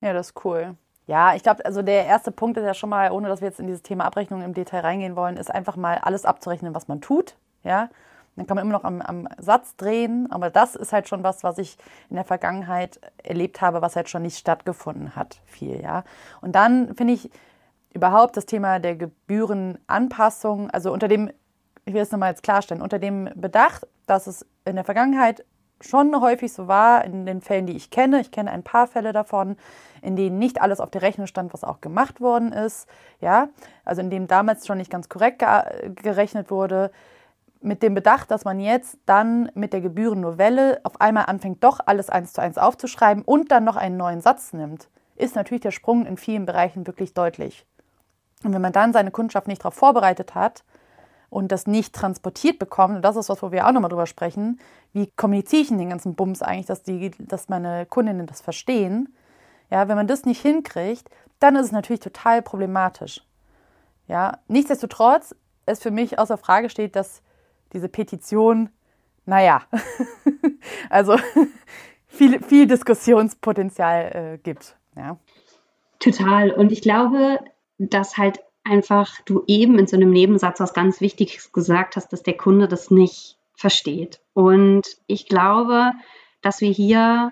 Ja, 0.00 0.12
das 0.12 0.31
ist 0.31 0.44
cool. 0.44 0.77
Ja, 1.06 1.34
ich 1.34 1.42
glaube, 1.42 1.64
also 1.66 1.82
der 1.82 2.06
erste 2.06 2.32
Punkt 2.32 2.56
ist 2.56 2.64
ja 2.64 2.74
schon 2.74 2.90
mal, 2.90 3.10
ohne 3.10 3.28
dass 3.28 3.40
wir 3.40 3.48
jetzt 3.48 3.60
in 3.60 3.66
dieses 3.66 3.82
Thema 3.82 4.04
Abrechnung 4.04 4.42
im 4.42 4.54
Detail 4.54 4.80
reingehen 4.80 5.16
wollen, 5.16 5.36
ist 5.36 5.50
einfach 5.50 5.76
mal 5.76 5.98
alles 5.98 6.24
abzurechnen, 6.24 6.74
was 6.74 6.88
man 6.88 7.00
tut. 7.00 7.36
Ja, 7.62 7.90
dann 8.36 8.46
kann 8.46 8.56
man 8.56 8.64
immer 8.64 8.76
noch 8.76 8.84
am, 8.84 9.00
am, 9.00 9.28
Satz 9.38 9.76
drehen, 9.76 10.30
aber 10.30 10.50
das 10.50 10.74
ist 10.74 10.92
halt 10.92 11.08
schon 11.08 11.22
was, 11.22 11.44
was 11.44 11.58
ich 11.58 11.76
in 12.10 12.16
der 12.16 12.24
Vergangenheit 12.24 13.00
erlebt 13.22 13.60
habe, 13.60 13.82
was 13.82 13.96
halt 13.96 14.08
schon 14.08 14.22
nicht 14.22 14.38
stattgefunden 14.38 15.14
hat, 15.14 15.40
viel, 15.44 15.80
ja. 15.80 16.04
Und 16.40 16.52
dann 16.52 16.94
finde 16.94 17.14
ich 17.14 17.30
überhaupt 17.92 18.36
das 18.36 18.46
Thema 18.46 18.80
der 18.80 18.96
Gebührenanpassung, 18.96 20.70
also 20.70 20.92
unter 20.92 21.06
dem, 21.06 21.30
ich 21.84 21.94
will 21.94 22.02
es 22.02 22.10
nochmal 22.10 22.30
jetzt 22.30 22.42
klarstellen, 22.42 22.82
unter 22.82 22.98
dem 22.98 23.30
Bedacht, 23.34 23.86
dass 24.06 24.26
es 24.26 24.44
in 24.64 24.74
der 24.74 24.84
Vergangenheit 24.84 25.44
schon 25.80 26.20
häufig 26.20 26.52
so 26.52 26.68
war, 26.68 27.04
in 27.04 27.26
den 27.26 27.40
Fällen, 27.40 27.66
die 27.66 27.76
ich 27.76 27.90
kenne, 27.90 28.20
ich 28.20 28.30
kenne 28.30 28.50
ein 28.50 28.62
paar 28.62 28.87
Fälle 28.87 29.12
davon, 29.12 29.56
in 30.02 30.16
denen 30.16 30.38
nicht 30.38 30.60
alles 30.60 30.80
auf 30.80 30.90
der 30.90 31.02
Rechnung 31.02 31.26
stand, 31.26 31.52
was 31.52 31.64
auch 31.64 31.80
gemacht 31.80 32.20
worden 32.20 32.52
ist, 32.52 32.88
ja, 33.20 33.48
also 33.84 34.00
in 34.00 34.10
dem 34.10 34.26
damals 34.26 34.66
schon 34.66 34.78
nicht 34.78 34.90
ganz 34.90 35.08
korrekt 35.08 35.44
gerechnet 35.96 36.50
wurde, 36.50 36.90
mit 37.60 37.82
dem 37.82 37.94
Bedacht, 37.94 38.30
dass 38.30 38.44
man 38.44 38.60
jetzt 38.60 38.98
dann 39.06 39.50
mit 39.54 39.72
der 39.72 39.80
Gebührennovelle 39.80 40.80
auf 40.84 41.00
einmal 41.00 41.24
anfängt, 41.26 41.64
doch 41.64 41.80
alles 41.84 42.10
eins 42.10 42.34
zu 42.34 42.42
eins 42.42 42.58
aufzuschreiben 42.58 43.24
und 43.24 43.50
dann 43.50 43.64
noch 43.64 43.76
einen 43.76 43.96
neuen 43.96 44.20
Satz 44.20 44.52
nimmt, 44.52 44.88
ist 45.16 45.34
natürlich 45.34 45.62
der 45.62 45.70
Sprung 45.70 46.04
in 46.04 46.18
vielen 46.18 46.44
Bereichen 46.44 46.87
wirklich 46.87 47.14
deutlich. 47.14 47.64
Und 48.44 48.52
wenn 48.52 48.60
man 48.60 48.72
dann 48.72 48.92
seine 48.92 49.10
Kundschaft 49.10 49.48
nicht 49.48 49.62
darauf 49.62 49.74
vorbereitet 49.74 50.34
hat 50.34 50.62
und 51.34 51.50
das 51.50 51.66
nicht 51.66 51.92
transportiert 51.92 52.60
bekommt, 52.60 52.94
und 52.94 53.02
das 53.02 53.16
ist 53.16 53.28
was, 53.28 53.42
wo 53.42 53.50
wir 53.50 53.66
auch 53.66 53.72
nochmal 53.72 53.90
drüber 53.90 54.06
sprechen, 54.06 54.60
wie 54.92 55.10
kommuniziere 55.16 55.62
ich 55.62 55.70
in 55.72 55.78
den 55.78 55.90
ganzen 55.90 56.14
Bums 56.14 56.42
eigentlich, 56.42 56.66
dass, 56.66 56.84
die, 56.84 57.10
dass 57.18 57.48
meine 57.48 57.86
Kundinnen 57.86 58.28
das 58.28 58.40
verstehen, 58.40 59.12
ja, 59.68 59.88
wenn 59.88 59.96
man 59.96 60.06
das 60.06 60.26
nicht 60.26 60.40
hinkriegt, 60.40 61.10
dann 61.40 61.56
ist 61.56 61.66
es 61.66 61.72
natürlich 61.72 61.98
total 61.98 62.40
problematisch. 62.40 63.20
Ja, 64.06 64.38
nichtsdestotrotz 64.46 65.34
es 65.66 65.82
für 65.82 65.90
mich 65.90 66.20
außer 66.20 66.38
Frage 66.38 66.70
steht, 66.70 66.94
dass 66.94 67.20
diese 67.72 67.88
Petition, 67.88 68.68
naja, 69.26 69.62
also 70.88 71.16
viel, 72.06 72.40
viel 72.44 72.68
Diskussionspotenzial 72.68 74.34
äh, 74.34 74.38
gibt. 74.38 74.76
Ja. 74.94 75.18
Total. 75.98 76.52
Und 76.52 76.70
ich 76.70 76.80
glaube, 76.80 77.40
dass 77.78 78.18
halt 78.18 78.38
einfach 78.64 79.20
du 79.24 79.44
eben 79.46 79.79
in 79.79 79.87
so 79.87 79.96
einem 79.96 80.11
Nebensatz 80.11 80.61
was 80.61 80.74
ganz 80.74 81.00
Wichtiges 81.00 81.53
gesagt 81.53 81.96
hast, 81.96 82.12
dass 82.12 82.22
der 82.22 82.37
Kunde 82.37 82.68
das 82.68 82.90
nicht 82.90 83.37
versteht. 83.55 84.20
Und 84.33 84.87
ich 85.07 85.29
glaube, 85.29 85.92
dass 86.42 86.61
wir 86.61 86.70
hier 86.70 87.31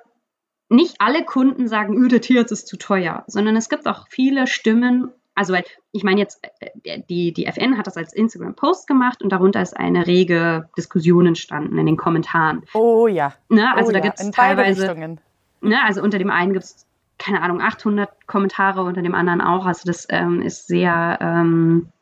nicht 0.68 0.96
alle 1.00 1.24
Kunden 1.24 1.68
sagen, 1.68 2.08
der 2.08 2.20
Tierarzt 2.20 2.52
ist 2.52 2.68
zu 2.68 2.76
teuer, 2.76 3.24
sondern 3.26 3.56
es 3.56 3.68
gibt 3.68 3.86
auch 3.86 4.06
viele 4.08 4.46
Stimmen 4.46 5.12
also 5.34 5.54
weil 5.54 5.64
ich 5.92 6.04
meine 6.04 6.20
jetzt, 6.20 6.40
äh, 6.60 7.00
die, 7.08 7.32
die 7.32 7.46
FN 7.46 7.78
hat 7.78 7.86
das 7.86 7.96
als 7.96 8.12
Instagram-Post 8.12 8.86
gemacht 8.86 9.22
und 9.22 9.30
darunter 9.30 9.62
ist 9.62 9.76
eine 9.76 10.06
rege 10.06 10.68
Diskussion 10.76 11.26
entstanden 11.26 11.78
in 11.78 11.86
den 11.86 11.96
Kommentaren. 11.96 12.62
Oh 12.74 13.06
ja. 13.06 13.34
Ne? 13.48 13.74
Also 13.74 13.90
oh, 13.90 13.92
da 13.92 13.98
ja. 13.98 14.04
gibt 14.04 14.20
es 14.20 14.30
teilweise, 14.30 15.18
ne? 15.60 15.84
also 15.84 16.02
unter 16.02 16.18
dem 16.18 16.30
einen 16.30 16.52
gibt 16.52 16.64
es, 16.64 16.86
keine 17.22 17.40
Ahnung, 17.40 17.60
800 17.60 18.26
Kommentare, 18.26 18.82
unter 18.82 19.00
dem 19.00 19.14
anderen 19.14 19.40
auch. 19.40 19.64
Also 19.64 19.82
das 19.86 20.06
ähm, 20.10 20.42
ist 20.42 20.66
sehr 20.66 21.18
ähm, 21.20 21.92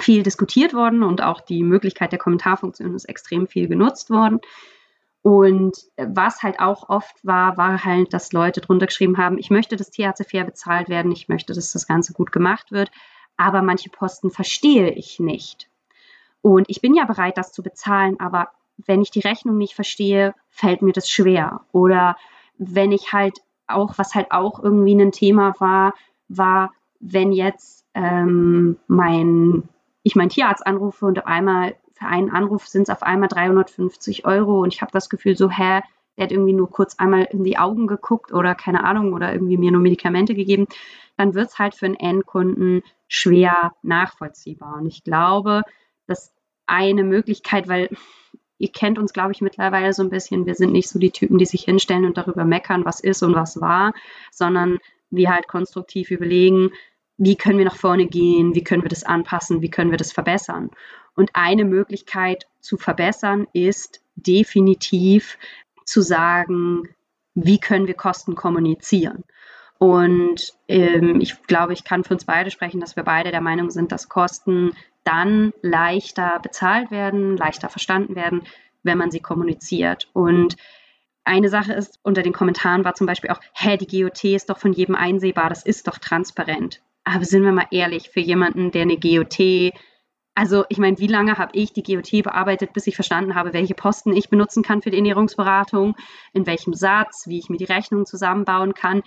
viel 0.00 0.24
diskutiert 0.24 0.74
worden 0.74 1.04
und 1.04 1.22
auch 1.22 1.40
die 1.40 1.62
Möglichkeit 1.62 2.10
der 2.10 2.18
Kommentarfunktion 2.18 2.94
ist 2.94 3.04
extrem 3.04 3.46
viel 3.46 3.68
genutzt 3.68 4.10
worden. 4.10 4.40
Und 5.22 5.76
was 5.96 6.42
halt 6.42 6.58
auch 6.58 6.88
oft 6.88 7.24
war, 7.24 7.56
war 7.56 7.84
halt, 7.84 8.12
dass 8.12 8.32
Leute 8.32 8.60
drunter 8.60 8.86
geschrieben 8.86 9.16
haben, 9.16 9.38
ich 9.38 9.48
möchte, 9.48 9.76
dass 9.76 9.90
Tierärzte 9.90 10.24
fair 10.24 10.44
bezahlt 10.44 10.88
werden, 10.88 11.12
ich 11.12 11.28
möchte, 11.28 11.54
dass 11.54 11.72
das 11.72 11.86
Ganze 11.86 12.12
gut 12.12 12.32
gemacht 12.32 12.72
wird, 12.72 12.90
aber 13.36 13.62
manche 13.62 13.90
Posten 13.90 14.30
verstehe 14.30 14.90
ich 14.90 15.20
nicht. 15.20 15.70
Und 16.42 16.68
ich 16.68 16.80
bin 16.82 16.94
ja 16.94 17.04
bereit, 17.04 17.38
das 17.38 17.52
zu 17.52 17.62
bezahlen, 17.62 18.18
aber 18.18 18.48
wenn 18.76 19.00
ich 19.00 19.12
die 19.12 19.20
Rechnung 19.20 19.56
nicht 19.56 19.74
verstehe, 19.74 20.34
fällt 20.50 20.82
mir 20.82 20.92
das 20.92 21.08
schwer. 21.08 21.60
Oder 21.72 22.16
wenn 22.58 22.92
ich 22.92 23.12
halt 23.12 23.38
auch, 23.66 23.98
was 23.98 24.14
halt 24.14 24.30
auch 24.30 24.62
irgendwie 24.62 24.94
ein 24.94 25.12
Thema 25.12 25.54
war, 25.58 25.94
war, 26.28 26.72
wenn 27.00 27.32
jetzt 27.32 27.86
ähm, 27.94 28.76
mein, 28.86 29.68
ich 30.02 30.16
meinen 30.16 30.28
Tierarzt 30.30 30.66
anrufe 30.66 31.06
und 31.06 31.18
auf 31.18 31.26
einmal 31.26 31.74
für 31.92 32.06
einen 32.06 32.30
Anruf 32.30 32.66
sind 32.66 32.82
es 32.82 32.90
auf 32.90 33.02
einmal 33.02 33.28
350 33.28 34.26
Euro 34.26 34.62
und 34.62 34.74
ich 34.74 34.82
habe 34.82 34.92
das 34.92 35.08
Gefühl 35.08 35.36
so, 35.36 35.48
hä, 35.48 35.80
der 36.16 36.24
hat 36.24 36.32
irgendwie 36.32 36.52
nur 36.52 36.70
kurz 36.70 36.96
einmal 36.98 37.24
in 37.30 37.44
die 37.44 37.58
Augen 37.58 37.86
geguckt 37.86 38.32
oder 38.32 38.54
keine 38.54 38.84
Ahnung 38.84 39.12
oder 39.12 39.32
irgendwie 39.32 39.56
mir 39.56 39.70
nur 39.70 39.80
Medikamente 39.80 40.34
gegeben, 40.34 40.66
dann 41.16 41.34
wird 41.34 41.48
es 41.48 41.58
halt 41.58 41.74
für 41.74 41.86
einen 41.86 41.96
Endkunden 41.96 42.82
schwer 43.08 43.72
nachvollziehbar. 43.82 44.76
Und 44.76 44.86
ich 44.86 45.04
glaube, 45.04 45.62
dass 46.06 46.32
eine 46.66 47.04
Möglichkeit, 47.04 47.68
weil 47.68 47.90
ihr 48.64 48.72
kennt 48.72 48.98
uns, 48.98 49.12
glaube 49.12 49.32
ich, 49.32 49.42
mittlerweile 49.42 49.92
so 49.92 50.02
ein 50.02 50.08
bisschen, 50.08 50.46
wir 50.46 50.54
sind 50.54 50.72
nicht 50.72 50.88
so 50.88 50.98
die 50.98 51.10
Typen, 51.10 51.36
die 51.36 51.44
sich 51.44 51.64
hinstellen 51.64 52.06
und 52.06 52.16
darüber 52.16 52.46
meckern, 52.46 52.86
was 52.86 52.98
ist 52.98 53.22
und 53.22 53.34
was 53.34 53.60
war, 53.60 53.92
sondern 54.32 54.78
wir 55.10 55.30
halt 55.30 55.48
konstruktiv 55.48 56.10
überlegen, 56.10 56.70
wie 57.18 57.36
können 57.36 57.58
wir 57.58 57.66
nach 57.66 57.76
vorne 57.76 58.06
gehen, 58.06 58.54
wie 58.54 58.64
können 58.64 58.82
wir 58.82 58.88
das 58.88 59.04
anpassen, 59.04 59.60
wie 59.60 59.70
können 59.70 59.90
wir 59.90 59.98
das 59.98 60.12
verbessern. 60.12 60.70
Und 61.14 61.30
eine 61.34 61.66
Möglichkeit 61.66 62.46
zu 62.60 62.78
verbessern 62.78 63.46
ist 63.52 64.00
definitiv 64.16 65.38
zu 65.84 66.00
sagen, 66.00 66.88
wie 67.34 67.60
können 67.60 67.86
wir 67.86 67.94
Kosten 67.94 68.34
kommunizieren. 68.34 69.24
Und 69.78 70.54
ähm, 70.68 71.20
ich 71.20 71.42
glaube, 71.42 71.72
ich 71.72 71.84
kann 71.84 72.04
für 72.04 72.14
uns 72.14 72.24
beide 72.24 72.50
sprechen, 72.50 72.80
dass 72.80 72.96
wir 72.96 73.02
beide 73.02 73.30
der 73.30 73.40
Meinung 73.40 73.70
sind, 73.70 73.92
dass 73.92 74.08
Kosten 74.08 74.72
dann 75.02 75.52
leichter 75.62 76.38
bezahlt 76.42 76.90
werden, 76.90 77.36
leichter 77.36 77.68
verstanden 77.68 78.14
werden, 78.14 78.42
wenn 78.82 78.98
man 78.98 79.10
sie 79.10 79.20
kommuniziert. 79.20 80.08
Und 80.12 80.56
eine 81.24 81.48
Sache 81.48 81.72
ist, 81.72 81.98
unter 82.02 82.22
den 82.22 82.32
Kommentaren 82.32 82.84
war 82.84 82.94
zum 82.94 83.06
Beispiel 83.06 83.30
auch, 83.30 83.40
hä, 83.54 83.76
die 83.76 84.02
GOT 84.02 84.24
ist 84.24 84.50
doch 84.50 84.58
von 84.58 84.72
jedem 84.72 84.94
einsehbar, 84.94 85.48
das 85.48 85.64
ist 85.64 85.88
doch 85.88 85.98
transparent. 85.98 86.80
Aber 87.04 87.24
sind 87.24 87.44
wir 87.44 87.52
mal 87.52 87.66
ehrlich, 87.70 88.10
für 88.10 88.20
jemanden, 88.20 88.70
der 88.70 88.82
eine 88.82 88.98
GOT 88.98 89.72
also 90.34 90.64
ich 90.68 90.78
meine, 90.78 90.98
wie 90.98 91.06
lange 91.06 91.38
habe 91.38 91.52
ich 91.54 91.72
die 91.72 91.82
GOT 91.82 92.24
bearbeitet, 92.24 92.72
bis 92.72 92.86
ich 92.88 92.96
verstanden 92.96 93.36
habe, 93.36 93.52
welche 93.52 93.74
Posten 93.74 94.12
ich 94.12 94.28
benutzen 94.28 94.64
kann 94.64 94.82
für 94.82 94.90
die 94.90 94.96
Ernährungsberatung, 94.96 95.94
in 96.32 96.46
welchem 96.46 96.74
Satz, 96.74 97.28
wie 97.28 97.38
ich 97.38 97.48
mir 97.48 97.56
die 97.56 97.64
Rechnung 97.64 98.04
zusammenbauen 98.04 98.74
kann. 98.74 99.02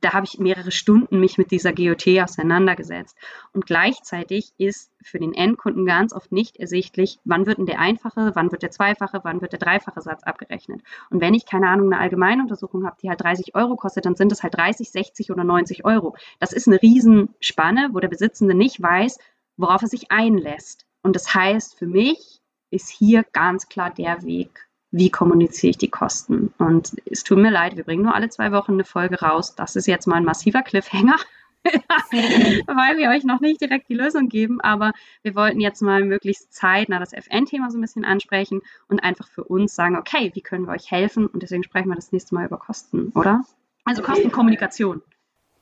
Da 0.00 0.12
habe 0.12 0.26
ich 0.26 0.40
mehrere 0.40 0.72
Stunden 0.72 1.20
mich 1.20 1.38
mit 1.38 1.52
dieser 1.52 1.72
GOT 1.72 2.08
auseinandergesetzt. 2.20 3.16
Und 3.52 3.66
gleichzeitig 3.66 4.52
ist 4.58 4.90
für 5.00 5.18
den 5.18 5.32
Endkunden 5.32 5.86
ganz 5.86 6.12
oft 6.12 6.32
nicht 6.32 6.56
ersichtlich, 6.56 7.18
wann 7.24 7.46
wird 7.46 7.58
denn 7.58 7.66
der 7.66 7.78
einfache, 7.78 8.32
wann 8.34 8.50
wird 8.50 8.62
der 8.62 8.70
zweifache, 8.70 9.20
wann 9.22 9.42
wird 9.42 9.52
der 9.52 9.60
dreifache 9.60 10.00
Satz 10.00 10.24
abgerechnet. 10.24 10.80
Und 11.10 11.20
wenn 11.20 11.34
ich, 11.34 11.46
keine 11.46 11.68
Ahnung, 11.68 11.92
eine 11.92 12.00
Allgemeinuntersuchung 12.00 12.84
habe, 12.84 12.96
die 13.00 13.10
halt 13.10 13.22
30 13.22 13.54
Euro 13.54 13.76
kostet, 13.76 14.06
dann 14.06 14.16
sind 14.16 14.32
es 14.32 14.42
halt 14.42 14.56
30, 14.56 14.90
60 14.90 15.30
oder 15.30 15.44
90 15.44 15.84
Euro. 15.84 16.16
Das 16.40 16.52
ist 16.52 16.66
eine 16.66 16.82
Riesenspanne, 16.82 17.90
wo 17.92 18.00
der 18.00 18.08
Besitzende 18.08 18.54
nicht 18.54 18.82
weiß, 18.82 19.18
worauf 19.56 19.82
er 19.82 19.88
sich 19.88 20.10
einlässt. 20.10 20.86
Und 21.02 21.16
das 21.16 21.34
heißt, 21.34 21.78
für 21.78 21.86
mich 21.86 22.40
ist 22.70 22.88
hier 22.88 23.24
ganz 23.32 23.68
klar 23.68 23.90
der 23.90 24.22
Weg, 24.22 24.66
wie 24.90 25.10
kommuniziere 25.10 25.70
ich 25.70 25.78
die 25.78 25.90
Kosten. 25.90 26.52
Und 26.58 26.92
es 27.10 27.24
tut 27.24 27.38
mir 27.38 27.50
leid, 27.50 27.76
wir 27.76 27.84
bringen 27.84 28.04
nur 28.04 28.14
alle 28.14 28.28
zwei 28.28 28.52
Wochen 28.52 28.72
eine 28.72 28.84
Folge 28.84 29.20
raus. 29.20 29.54
Das 29.54 29.76
ist 29.76 29.86
jetzt 29.86 30.06
mal 30.06 30.16
ein 30.16 30.24
massiver 30.24 30.62
Cliffhanger. 30.62 31.16
weil 31.64 32.98
wir 32.98 33.08
euch 33.08 33.24
noch 33.24 33.40
nicht 33.40 33.60
direkt 33.60 33.88
die 33.88 33.94
Lösung 33.94 34.28
geben, 34.28 34.60
aber 34.60 34.92
wir 35.22 35.34
wollten 35.34 35.60
jetzt 35.60 35.80
mal 35.80 36.04
möglichst 36.04 36.52
zeitnah 36.52 36.98
das 36.98 37.14
FN-Thema 37.14 37.70
so 37.70 37.78
ein 37.78 37.80
bisschen 37.80 38.04
ansprechen 38.04 38.60
und 38.86 39.02
einfach 39.02 39.26
für 39.28 39.44
uns 39.44 39.74
sagen, 39.74 39.96
okay, 39.96 40.30
wie 40.34 40.42
können 40.42 40.66
wir 40.66 40.72
euch 40.72 40.90
helfen? 40.90 41.26
Und 41.26 41.42
deswegen 41.42 41.64
sprechen 41.64 41.88
wir 41.88 41.94
das 41.94 42.12
nächste 42.12 42.34
Mal 42.34 42.44
über 42.44 42.58
Kosten, 42.58 43.12
oder? 43.14 43.44
Also 43.84 44.02
Kostenkommunikation. 44.02 45.02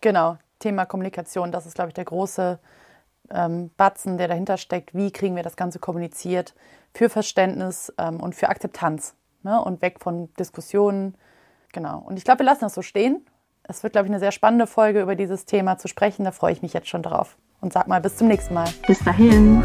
Genau, 0.01 0.39
Thema 0.59 0.87
Kommunikation, 0.87 1.53
das 1.53 1.67
ist, 1.67 1.75
glaube 1.75 1.91
ich, 1.91 1.95
der 1.95 2.05
große 2.05 2.59
ähm, 3.33 3.71
Batzen, 3.77 4.19
der 4.19 4.29
dahinter 4.29 4.57
steckt, 4.57 4.95
wie 4.95 5.11
kriegen 5.11 5.37
wir 5.37 5.43
das 5.43 5.57
Ganze 5.57 5.79
kommuniziert 5.79 6.55
für 6.95 7.09
Verständnis 7.09 7.93
ähm, 7.99 8.21
und 8.21 8.35
für 8.35 8.49
Akzeptanz 8.49 9.15
ne? 9.43 9.63
und 9.63 9.83
weg 9.83 10.01
von 10.01 10.33
Diskussionen. 10.35 11.17
Genau. 11.73 11.99
Und 11.99 12.17
ich 12.17 12.25
glaube, 12.25 12.41
wir 12.41 12.47
lassen 12.47 12.63
das 12.63 12.75
so 12.75 12.83
stehen. 12.83 13.25
Es 13.65 13.83
wird, 13.83 13.93
glaube 13.93 14.07
ich, 14.07 14.11
eine 14.11 14.19
sehr 14.19 14.33
spannende 14.33 14.67
Folge 14.67 15.01
über 15.01 15.15
dieses 15.15 15.47
Thema 15.47 15.79
zu 15.79 15.89
sprechen. 15.89 16.25
Da 16.25 16.33
freue 16.33 16.53
ich 16.53 16.63
mich 16.63 16.73
jetzt 16.73 16.89
schon 16.89 17.03
drauf. 17.03 17.37
Und 17.61 17.73
sag 17.73 17.87
mal, 17.87 18.01
bis 18.01 18.17
zum 18.17 18.29
nächsten 18.29 18.55
Mal. 18.55 18.69
Bis 18.87 18.99
dahin. 19.05 19.63